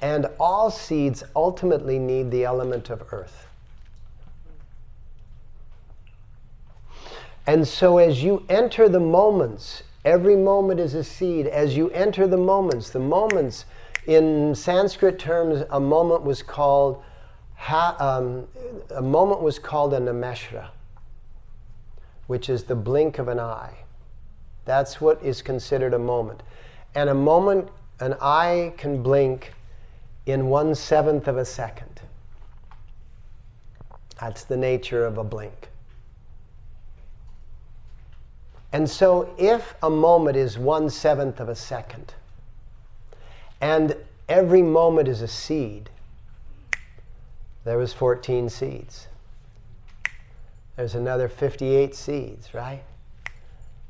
And 0.00 0.26
all 0.40 0.70
seeds 0.70 1.22
ultimately 1.36 1.98
need 1.98 2.30
the 2.30 2.44
element 2.44 2.90
of 2.90 3.12
earth. 3.12 3.46
And 7.46 7.66
so 7.66 7.98
as 7.98 8.22
you 8.22 8.44
enter 8.48 8.88
the 8.88 9.00
moments, 9.00 9.82
every 10.04 10.36
moment 10.36 10.80
is 10.80 10.94
a 10.94 11.04
seed. 11.04 11.46
As 11.46 11.76
you 11.76 11.90
enter 11.90 12.26
the 12.26 12.36
moments, 12.36 12.90
the 12.90 13.00
moments, 13.00 13.64
in 14.06 14.54
Sanskrit 14.54 15.18
terms, 15.18 15.64
a 15.70 15.80
moment 15.80 16.22
was 16.22 16.42
called 16.42 17.02
ha, 17.62 17.96
um, 18.00 18.48
a 18.90 19.02
moment 19.02 19.40
was 19.40 19.58
called 19.58 19.94
a 19.94 20.00
nimeshra, 20.00 20.68
which 22.26 22.48
is 22.48 22.64
the 22.64 22.74
blink 22.74 23.18
of 23.18 23.28
an 23.28 23.38
eye. 23.38 23.78
That's 24.64 25.00
what 25.00 25.22
is 25.22 25.42
considered 25.42 25.94
a 25.94 25.98
moment. 25.98 26.42
And 26.94 27.08
a 27.08 27.14
moment, 27.14 27.68
an 28.00 28.16
eye 28.20 28.72
can 28.76 29.02
blink 29.02 29.52
in 30.26 30.48
one 30.48 30.74
seventh 30.74 31.28
of 31.28 31.36
a 31.36 31.44
second. 31.44 32.00
That's 34.20 34.44
the 34.44 34.56
nature 34.56 35.04
of 35.04 35.18
a 35.18 35.24
blink. 35.24 35.68
And 38.72 38.88
so, 38.88 39.32
if 39.36 39.74
a 39.82 39.90
moment 39.90 40.36
is 40.36 40.58
one 40.58 40.90
seventh 40.90 41.40
of 41.40 41.48
a 41.48 41.54
second, 41.54 42.14
and 43.62 43.96
every 44.28 44.60
moment 44.60 45.08
is 45.08 45.22
a 45.22 45.28
seed, 45.28 45.88
there 47.64 47.78
was 47.78 47.92
14 47.92 48.48
seeds. 48.48 49.06
There's 50.76 50.96
another 50.96 51.28
58 51.28 51.94
seeds, 51.94 52.52
right? 52.54 52.82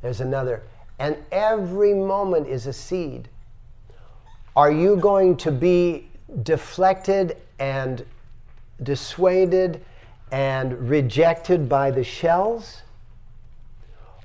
There's 0.03 0.21
another. 0.21 0.63
And 0.99 1.17
every 1.33 1.95
moment 1.95 2.49
is 2.49 2.67
a 2.67 2.73
seed. 2.73 3.29
Are 4.55 4.71
you 4.71 4.97
going 4.97 5.39
to 5.39 5.51
be 5.51 6.09
deflected 6.43 7.39
and 7.59 8.05
dissuaded 8.83 9.83
and 10.31 10.89
rejected 10.89 11.67
by 11.67 11.91
the 11.91 12.05
shells? 12.05 12.83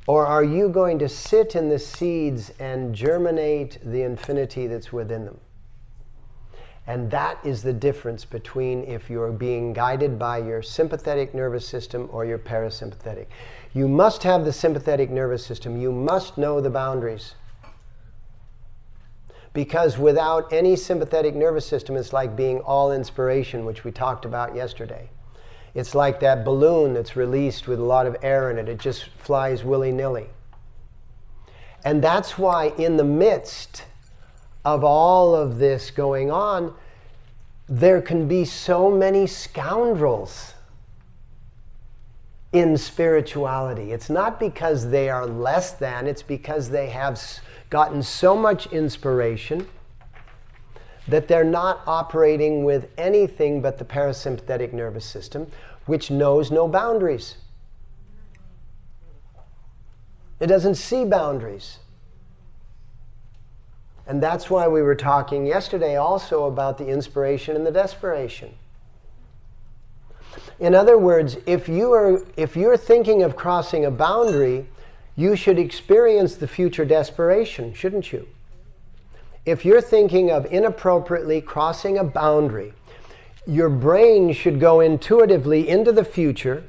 Or 0.08 0.26
are 0.26 0.44
you 0.44 0.70
going 0.70 1.00
to 1.00 1.10
sit 1.10 1.56
in 1.56 1.68
the 1.68 1.78
seeds 1.78 2.54
and 2.60 2.96
germinate 2.96 3.78
the 3.84 4.04
infinity 4.04 4.66
that's 4.66 4.94
within 4.94 5.26
them? 5.26 5.40
And 6.88 7.12
that 7.12 7.38
is 7.46 7.62
the 7.62 7.74
difference 7.74 8.24
between 8.24 8.86
if 8.86 9.10
you're 9.10 9.34
being 9.34 9.74
guided 9.74 10.18
by 10.18 10.38
your 10.38 10.62
sympathetic 10.62 11.36
nervous 11.36 11.68
system 11.68 12.08
or 12.14 12.24
your 12.24 12.40
parasympathetic. 12.40 13.26
You 13.74 13.90
must 13.90 14.24
have 14.24 14.46
the 14.46 14.54
sympathetic 14.54 15.10
nervous 15.10 15.46
system. 15.46 15.76
You 15.76 15.92
must 15.92 16.38
know 16.38 16.62
the 16.62 16.70
boundaries. 16.70 17.36
Because 19.52 19.98
without 19.98 20.54
any 20.54 20.78
sympathetic 20.78 21.36
nervous 21.36 21.66
system, 21.66 21.98
it's 21.98 22.14
like 22.14 22.38
being 22.38 22.62
all 22.62 22.94
inspiration, 22.94 23.66
which 23.66 23.84
we 23.84 23.92
talked 23.92 24.24
about 24.24 24.56
yesterday. 24.56 25.10
It's 25.78 25.94
like 25.94 26.22
that 26.22 26.44
balloon 26.44 26.96
that's 26.96 27.16
released 27.16 27.68
with 27.68 27.78
a 27.80 27.84
lot 27.84 28.08
of 28.08 28.18
air 28.24 28.50
in 28.50 28.58
it, 28.58 28.68
it 28.68 28.80
just 28.80 29.10
flies 29.20 29.64
willy 29.64 29.92
nilly. 29.92 30.26
And 31.86 32.04
that's 32.04 32.36
why, 32.36 32.74
in 32.80 32.98
the 32.98 33.04
midst 33.04 33.84
of 34.66 34.84
all 34.84 35.36
of 35.36 35.60
this 35.60 35.92
going 35.92 36.32
on, 36.32 36.74
there 37.70 38.02
can 38.02 38.28
be 38.28 38.44
so 38.44 38.90
many 38.90 39.28
scoundrels 39.28 40.56
in 42.52 42.76
spirituality. 42.76 43.92
It's 43.92 44.10
not 44.10 44.40
because 44.40 44.90
they 44.90 45.12
are 45.12 45.28
less 45.28 45.74
than, 45.74 46.08
it's 46.08 46.24
because 46.24 46.72
they 46.72 46.90
have 46.90 47.22
gotten 47.70 48.02
so 48.02 48.36
much 48.36 48.66
inspiration 48.74 49.68
that 51.08 51.28
they're 51.28 51.44
not 51.44 51.82
operating 51.88 52.64
with 52.64 52.90
anything 52.98 53.62
but 53.62 53.78
the 53.78 53.86
parasympathetic 53.86 54.74
nervous 54.74 55.06
system, 55.06 55.50
which 55.86 56.12
knows 56.12 56.52
no 56.52 56.68
boundaries. 56.68 57.36
It 60.40 60.48
doesn't 60.48 60.76
see 60.76 61.06
boundaries. 61.06 61.80
And 64.06 64.22
that's 64.24 64.50
why 64.50 64.68
we 64.68 64.82
were 64.82 64.96
talking 64.96 65.46
yesterday 65.46 65.98
also 65.98 66.46
about 66.46 66.78
the 66.78 66.88
inspiration 66.88 67.56
and 67.56 67.66
the 67.66 67.72
desperation. 67.72 68.54
In 70.60 70.74
other 70.74 70.98
words, 70.98 71.38
if 71.46 71.68
you 71.68 71.92
are 71.94 72.22
if 72.38 72.56
you're 72.56 72.78
thinking 72.78 73.22
of 73.24 73.36
crossing 73.36 73.86
a 73.86 73.92
boundary, 73.92 74.68
you 75.16 75.36
should 75.36 75.60
experience 75.60 76.36
the 76.36 76.48
future 76.48 76.86
desperation, 76.86 77.74
shouldn't 77.74 78.14
you? 78.14 78.28
If 79.48 79.64
you're 79.64 79.80
thinking 79.80 80.30
of 80.30 80.46
inappropriately 80.48 81.40
crossing 81.40 81.98
a 81.98 82.04
boundary, 82.04 82.74
your 83.46 83.70
brain 83.70 84.34
should 84.34 84.60
go 84.60 84.82
intuitively 84.82 85.70
into 85.70 85.94
the 85.94 86.04
future 86.04 86.66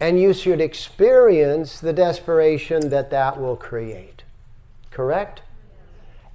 and 0.00 0.18
you 0.18 0.32
should 0.32 0.58
experience 0.58 1.78
the 1.78 1.92
desperation 1.92 2.88
that 2.88 3.10
that 3.10 3.38
will 3.38 3.56
create. 3.56 4.24
Correct? 4.90 5.42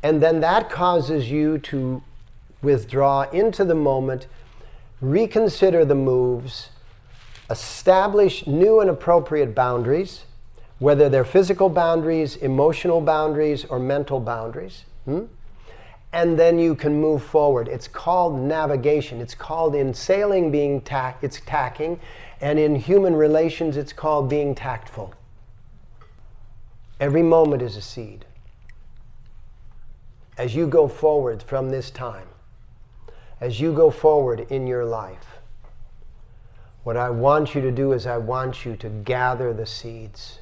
And 0.04 0.22
then 0.22 0.42
that 0.42 0.70
causes 0.70 1.32
you 1.32 1.58
to 1.58 2.04
withdraw 2.62 3.24
into 3.32 3.66
the 3.66 3.74
moment, 3.74 4.28
reconsider 5.02 5.84
the 5.84 5.96
moves, 5.96 6.70
establish 7.50 8.46
new 8.46 8.80
and 8.80 8.92
appropriate 8.92 9.56
boundaries, 9.56 10.26
whether 10.78 11.10
they're 11.10 11.26
physical 11.26 11.70
boundaries, 11.70 12.36
emotional 12.36 13.02
boundaries, 13.02 13.66
or 13.66 13.80
mental 13.80 14.20
boundaries. 14.20 14.86
Hmm? 15.06 15.26
And 16.14 16.38
then 16.38 16.60
you 16.60 16.76
can 16.76 17.00
move 17.00 17.24
forward. 17.24 17.68
It's 17.68 17.88
called 17.88 18.40
navigation. 18.40 19.22
It's 19.22 19.36
called 19.36 19.76
in 19.76 19.94
sailing 19.94 20.52
being 20.52 20.82
tack, 20.82 21.20
it's 21.22 21.40
tacking, 21.46 22.00
and 22.42 22.60
in 22.60 22.76
human 22.76 23.16
relations, 23.16 23.78
it's 23.78 23.94
called 23.94 24.30
being 24.30 24.54
tactful. 24.56 25.14
Every 27.00 27.24
moment 27.24 27.62
is 27.62 27.78
a 27.78 27.82
seed 27.82 28.26
as 30.42 30.56
you 30.56 30.66
go 30.66 30.88
forward 30.88 31.44
from 31.44 31.70
this 31.70 31.92
time, 31.92 32.28
as 33.40 33.60
you 33.60 33.72
go 33.72 33.92
forward 33.92 34.40
in 34.50 34.66
your 34.66 34.84
life, 34.86 35.38
what 36.84 36.98
I 36.98 37.12
want 37.12 37.54
you 37.54 37.62
to 37.62 37.72
do 37.72 37.92
is 37.92 38.08
I 38.08 38.18
want 38.18 38.66
you 38.66 38.76
to 38.78 38.90
gather 38.90 39.54
the 39.54 39.68
seeds. 39.68 40.40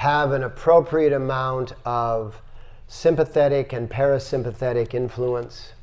Have 0.00 0.32
an 0.32 0.44
appropriate 0.44 1.12
amount 1.12 1.74
of 1.84 2.40
sympathetic 2.88 3.74
and 3.74 3.86
parasympathetic 3.86 4.94
influence. 4.94 5.74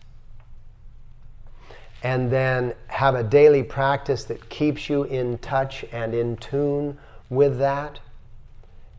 And 2.02 2.32
then 2.32 2.74
have 2.88 3.14
a 3.14 3.22
daily 3.22 3.62
practice 3.62 4.24
that 4.24 4.50
keeps 4.50 4.90
you 4.90 5.04
in 5.04 5.38
touch 5.38 5.86
and 5.92 6.16
in 6.16 6.36
tune 6.38 6.98
with 7.30 7.60
that. 7.60 8.00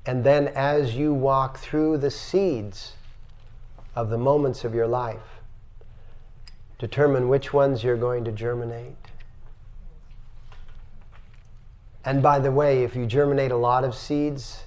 And 0.07 0.23
then 0.23 0.53
as 0.55 0.95
you 0.95 1.13
walk 1.13 1.59
through 1.59 1.99
the 1.99 2.13
seeds 2.13 2.93
of 3.97 4.11
the 4.11 4.19
moments 4.19 4.63
of 4.63 4.73
your 4.73 4.87
life, 4.87 5.41
determine 6.79 7.29
which 7.29 7.53
ones 7.53 7.83
you're 7.83 7.97
going 7.97 8.23
to 8.23 8.31
germinate. 8.31 8.95
And 12.05 12.23
by 12.23 12.39
the 12.39 12.53
way, 12.53 12.85
if 12.85 12.95
you 12.95 13.05
germinate 13.05 13.51
a 13.51 13.57
lot 13.57 13.83
of 13.83 13.97
seeds, 13.97 14.63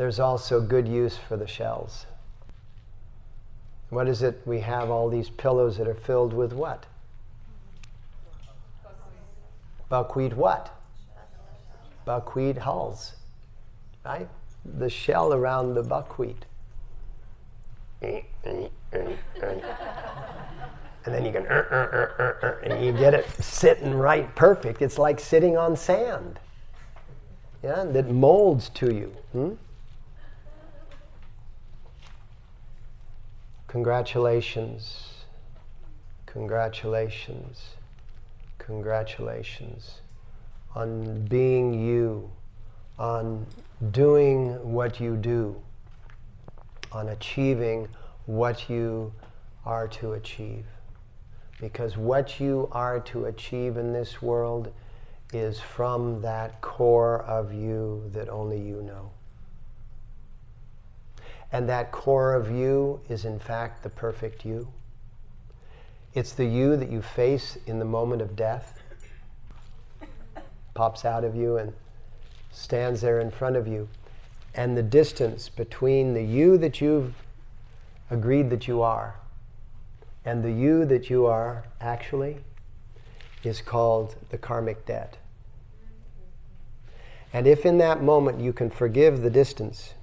there's 0.00 0.18
also 0.18 0.62
good 0.62 0.88
use 0.88 1.18
for 1.28 1.36
the 1.36 1.46
shells. 1.46 2.06
What 3.90 4.08
is 4.08 4.22
it? 4.22 4.40
We 4.46 4.60
have 4.60 4.88
all 4.88 5.10
these 5.10 5.28
pillows 5.28 5.76
that 5.76 5.86
are 5.86 5.94
filled 5.94 6.32
with 6.32 6.54
what? 6.54 6.86
Buckwheat 9.90 10.34
what? 10.34 10.74
Buckwheat 12.06 12.56
hulls. 12.56 13.12
Right? 14.02 14.26
the 14.64 14.88
shell 14.88 15.34
around 15.34 15.74
the 15.74 15.82
buckwheat. 15.82 16.46
And 18.02 18.70
then 21.14 21.26
you 21.26 21.32
can, 21.32 21.46
uh, 21.46 21.64
uh, 21.70 22.32
uh, 22.42 22.54
and 22.62 22.82
you 22.82 22.92
get 22.92 23.12
it 23.12 23.28
sitting 23.42 23.94
right 23.94 24.34
perfect. 24.34 24.80
It's 24.80 24.96
like 24.96 25.20
sitting 25.20 25.58
on 25.58 25.76
sand. 25.76 26.40
Yeah, 27.62 27.84
that 27.84 28.10
molds 28.10 28.70
to 28.70 28.94
you. 28.94 29.14
Hmm? 29.32 29.50
Congratulations. 33.70 35.10
Congratulations. 36.26 37.76
Congratulations 38.58 40.00
on 40.74 41.24
being 41.26 41.72
you, 41.72 42.28
on 42.98 43.46
doing 43.92 44.54
what 44.72 44.98
you 44.98 45.14
do, 45.14 45.54
on 46.90 47.10
achieving 47.10 47.86
what 48.26 48.68
you 48.68 49.12
are 49.64 49.86
to 49.86 50.14
achieve. 50.14 50.64
Because 51.60 51.96
what 51.96 52.40
you 52.40 52.68
are 52.72 52.98
to 52.98 53.26
achieve 53.26 53.76
in 53.76 53.92
this 53.92 54.20
world 54.20 54.72
is 55.32 55.60
from 55.60 56.20
that 56.22 56.60
core 56.60 57.22
of 57.22 57.52
you 57.54 58.10
that 58.14 58.28
only 58.30 58.58
you 58.58 58.82
know. 58.82 59.12
And 61.52 61.68
that 61.68 61.90
core 61.90 62.34
of 62.34 62.50
you 62.50 63.00
is, 63.08 63.24
in 63.24 63.38
fact, 63.38 63.82
the 63.82 63.90
perfect 63.90 64.44
you. 64.44 64.68
It's 66.14 66.32
the 66.32 66.44
you 66.44 66.76
that 66.76 66.90
you 66.90 67.02
face 67.02 67.58
in 67.66 67.78
the 67.78 67.84
moment 67.84 68.22
of 68.22 68.36
death, 68.36 68.80
pops 70.74 71.04
out 71.04 71.24
of 71.24 71.34
you 71.34 71.56
and 71.56 71.72
stands 72.52 73.00
there 73.00 73.20
in 73.20 73.30
front 73.30 73.56
of 73.56 73.66
you. 73.66 73.88
And 74.54 74.76
the 74.76 74.82
distance 74.82 75.48
between 75.48 76.14
the 76.14 76.24
you 76.24 76.58
that 76.58 76.80
you've 76.80 77.14
agreed 78.10 78.50
that 78.50 78.66
you 78.66 78.82
are 78.82 79.16
and 80.24 80.42
the 80.42 80.52
you 80.52 80.84
that 80.84 81.08
you 81.08 81.26
are 81.26 81.64
actually 81.80 82.38
is 83.42 83.60
called 83.60 84.16
the 84.30 84.38
karmic 84.38 84.84
debt. 84.86 85.16
And 87.32 87.46
if 87.46 87.64
in 87.64 87.78
that 87.78 88.02
moment 88.02 88.40
you 88.40 88.52
can 88.52 88.70
forgive 88.70 89.22
the 89.22 89.30
distance, 89.30 89.94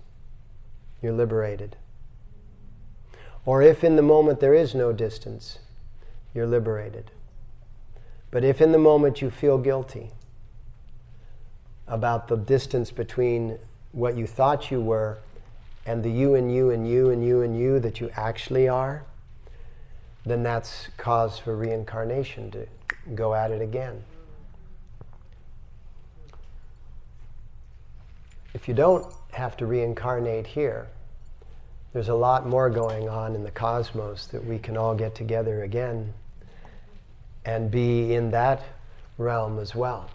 you're 1.02 1.14
liberated. 1.14 1.76
Or 3.46 3.62
if 3.62 3.84
in 3.84 3.96
the 3.96 4.02
moment 4.02 4.40
there 4.40 4.54
is 4.54 4.76
no 4.76 4.92
distance, 4.92 5.60
you're 6.34 6.48
liberated. 6.48 7.12
But 8.30 8.44
if 8.44 8.62
in 8.62 8.72
the 8.72 8.78
moment 8.78 9.22
you 9.22 9.30
feel 9.30 9.58
guilty, 9.58 10.12
about 11.88 12.28
the 12.28 12.36
distance 12.36 12.92
between 12.92 13.58
what 13.94 14.18
you 14.18 14.28
thought 14.28 14.70
you 14.70 14.82
were 14.82 15.18
and 15.86 16.04
the 16.04 16.12
you 16.12 16.36
and 16.36 16.54
you 16.54 16.70
and 16.70 16.88
you 16.90 17.10
and 17.10 17.26
you 17.26 17.42
and 17.42 17.58
you 17.58 17.80
that 17.80 18.02
you 18.02 18.10
actually 18.16 18.68
are, 18.68 19.06
then 20.26 20.44
that's 20.44 20.90
cause 20.98 21.40
for 21.40 21.56
reincarnation 21.56 22.52
to 22.52 22.68
go 23.16 23.34
at 23.34 23.52
it 23.52 23.62
again. 23.62 24.04
If 28.54 28.68
you 28.68 28.74
don't 28.74 29.06
have 29.38 29.56
to 29.58 29.66
reincarnate 29.66 30.48
here, 30.48 30.88
there's 31.94 32.10
a 32.10 32.16
lot 32.16 32.48
more 32.48 32.70
going 32.70 33.08
on 33.08 33.36
in 33.36 33.44
the 33.44 33.52
cosmos 33.52 34.28
that 34.28 34.44
we 34.44 34.60
can 34.60 34.76
all 34.76 34.96
get 34.96 35.16
together 35.16 35.64
again 35.64 36.14
and 37.46 37.72
be 37.72 38.14
in 38.14 38.32
that 38.32 38.62
realm 39.18 39.60
as 39.60 39.74
well. 39.74 40.10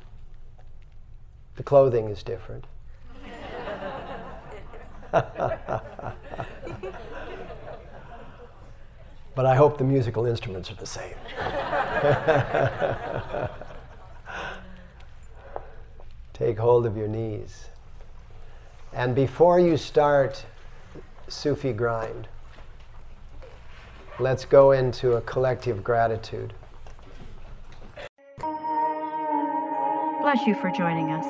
The 1.56 1.62
clothing 1.62 2.08
is 2.08 2.22
different. 2.22 2.66
but 5.12 5.26
I 9.46 9.54
hope 9.54 9.78
the 9.78 9.84
musical 9.84 10.26
instruments 10.26 10.70
are 10.70 10.74
the 10.74 10.86
same. 10.86 11.14
Take 16.32 16.58
hold 16.58 16.86
of 16.86 16.96
your 16.96 17.08
knees. 17.08 17.68
And 18.94 19.14
before 19.14 19.58
you 19.58 19.76
start 19.76 20.44
Sufi 21.32 21.72
grind. 21.72 22.28
Let's 24.20 24.44
go 24.44 24.72
into 24.72 25.12
a 25.12 25.20
collective 25.22 25.82
gratitude. 25.82 26.52
Bless 30.20 30.46
you 30.46 30.54
for 30.54 30.70
joining 30.70 31.10
us. 31.10 31.26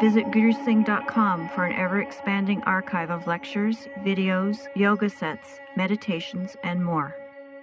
Visit 0.00 0.26
gurusingh.com 0.26 1.48
for 1.50 1.64
an 1.64 1.74
ever 1.74 2.02
expanding 2.02 2.62
archive 2.64 3.10
of 3.10 3.26
lectures, 3.26 3.88
videos, 4.00 4.66
yoga 4.74 5.08
sets, 5.08 5.58
meditations, 5.74 6.56
and 6.62 6.84
more. 6.84 7.14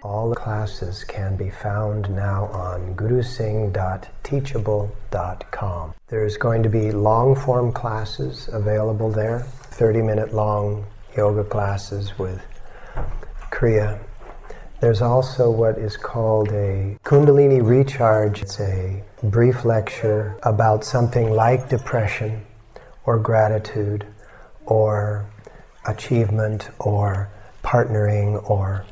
All 0.04 0.36
classes 0.36 1.04
can 1.06 1.38
be 1.38 1.50
found 1.50 2.14
now 2.14 2.48
on 2.48 2.94
gurusingh.teachable.com. 2.94 5.94
There's 6.08 6.36
going 6.36 6.64
to 6.64 6.70
be 6.70 6.92
long 6.92 7.38
form 7.38 7.72
classes 7.72 8.50
available 8.52 9.10
there, 9.10 9.40
30 9.40 10.02
minute 10.02 10.34
long 10.34 10.86
yoga 11.16 11.46
classes 11.46 12.20
with 12.20 12.42
Kriya. 13.50 13.98
There's 14.82 15.02
also 15.02 15.50
what 15.50 15.78
is 15.78 15.96
called 15.96 16.50
a 16.50 16.98
Kundalini 17.06 17.66
Recharge. 17.66 18.42
It's 18.42 18.60
a 18.60 19.02
brief 19.24 19.64
lecture 19.64 20.38
about 20.44 20.84
something 20.84 21.32
like 21.32 21.70
depression 21.70 22.46
or 23.06 23.20
gratitude 23.20 24.06
or 24.66 25.26
achievement 25.88 26.72
or 26.80 27.30
partnering 27.64 28.50
or 28.50 28.86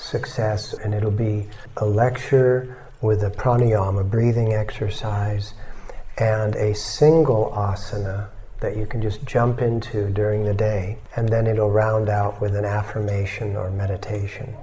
success. 0.00 0.72
And 0.72 0.94
it'll 0.94 1.10
be 1.10 1.46
a 1.76 1.84
lecture 1.84 2.76
with 3.00 3.22
a 3.22 3.30
pranayama, 3.30 4.08
breathing 4.10 4.52
exercise, 4.52 5.54
and 6.18 6.54
a 6.56 6.74
single 6.74 7.52
asana 7.56 8.28
that 8.60 8.76
you 8.76 8.86
can 8.86 9.00
just 9.00 9.24
jump 9.24 9.62
into 9.62 10.10
during 10.10 10.44
the 10.44 10.54
day. 10.54 10.98
And 11.16 11.28
then 11.28 11.46
it'll 11.46 11.70
round 11.70 12.08
out 12.08 12.40
with 12.40 12.54
an 12.54 12.64
affirmation 12.64 13.56
or 13.56 13.70
meditation. 13.70 14.54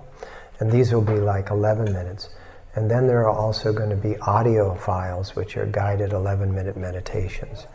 And 0.60 0.72
these 0.72 0.94
will 0.94 1.02
be 1.02 1.20
like 1.20 1.50
11 1.50 1.92
minutes. 1.92 2.30
And 2.76 2.90
then 2.90 3.08
there 3.08 3.28
are 3.28 3.30
also 3.30 3.74
going 3.74 3.90
to 3.90 3.96
be 3.96 4.18
audio 4.20 4.76
files, 4.76 5.36
which 5.36 5.58
are 5.58 5.66
guided 5.66 6.14
11 6.14 6.54
minute 6.54 6.78
meditations, 6.78 7.66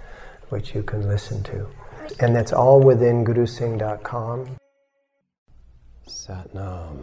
which 0.50 0.74
you 0.76 0.82
can 0.84 1.08
listen 1.08 1.42
to. 1.44 1.66
And 2.20 2.34
that's 2.34 2.52
all 2.52 2.80
within 2.80 3.24
gurusingh.com. 3.24 4.56
Satnam. 6.08 7.02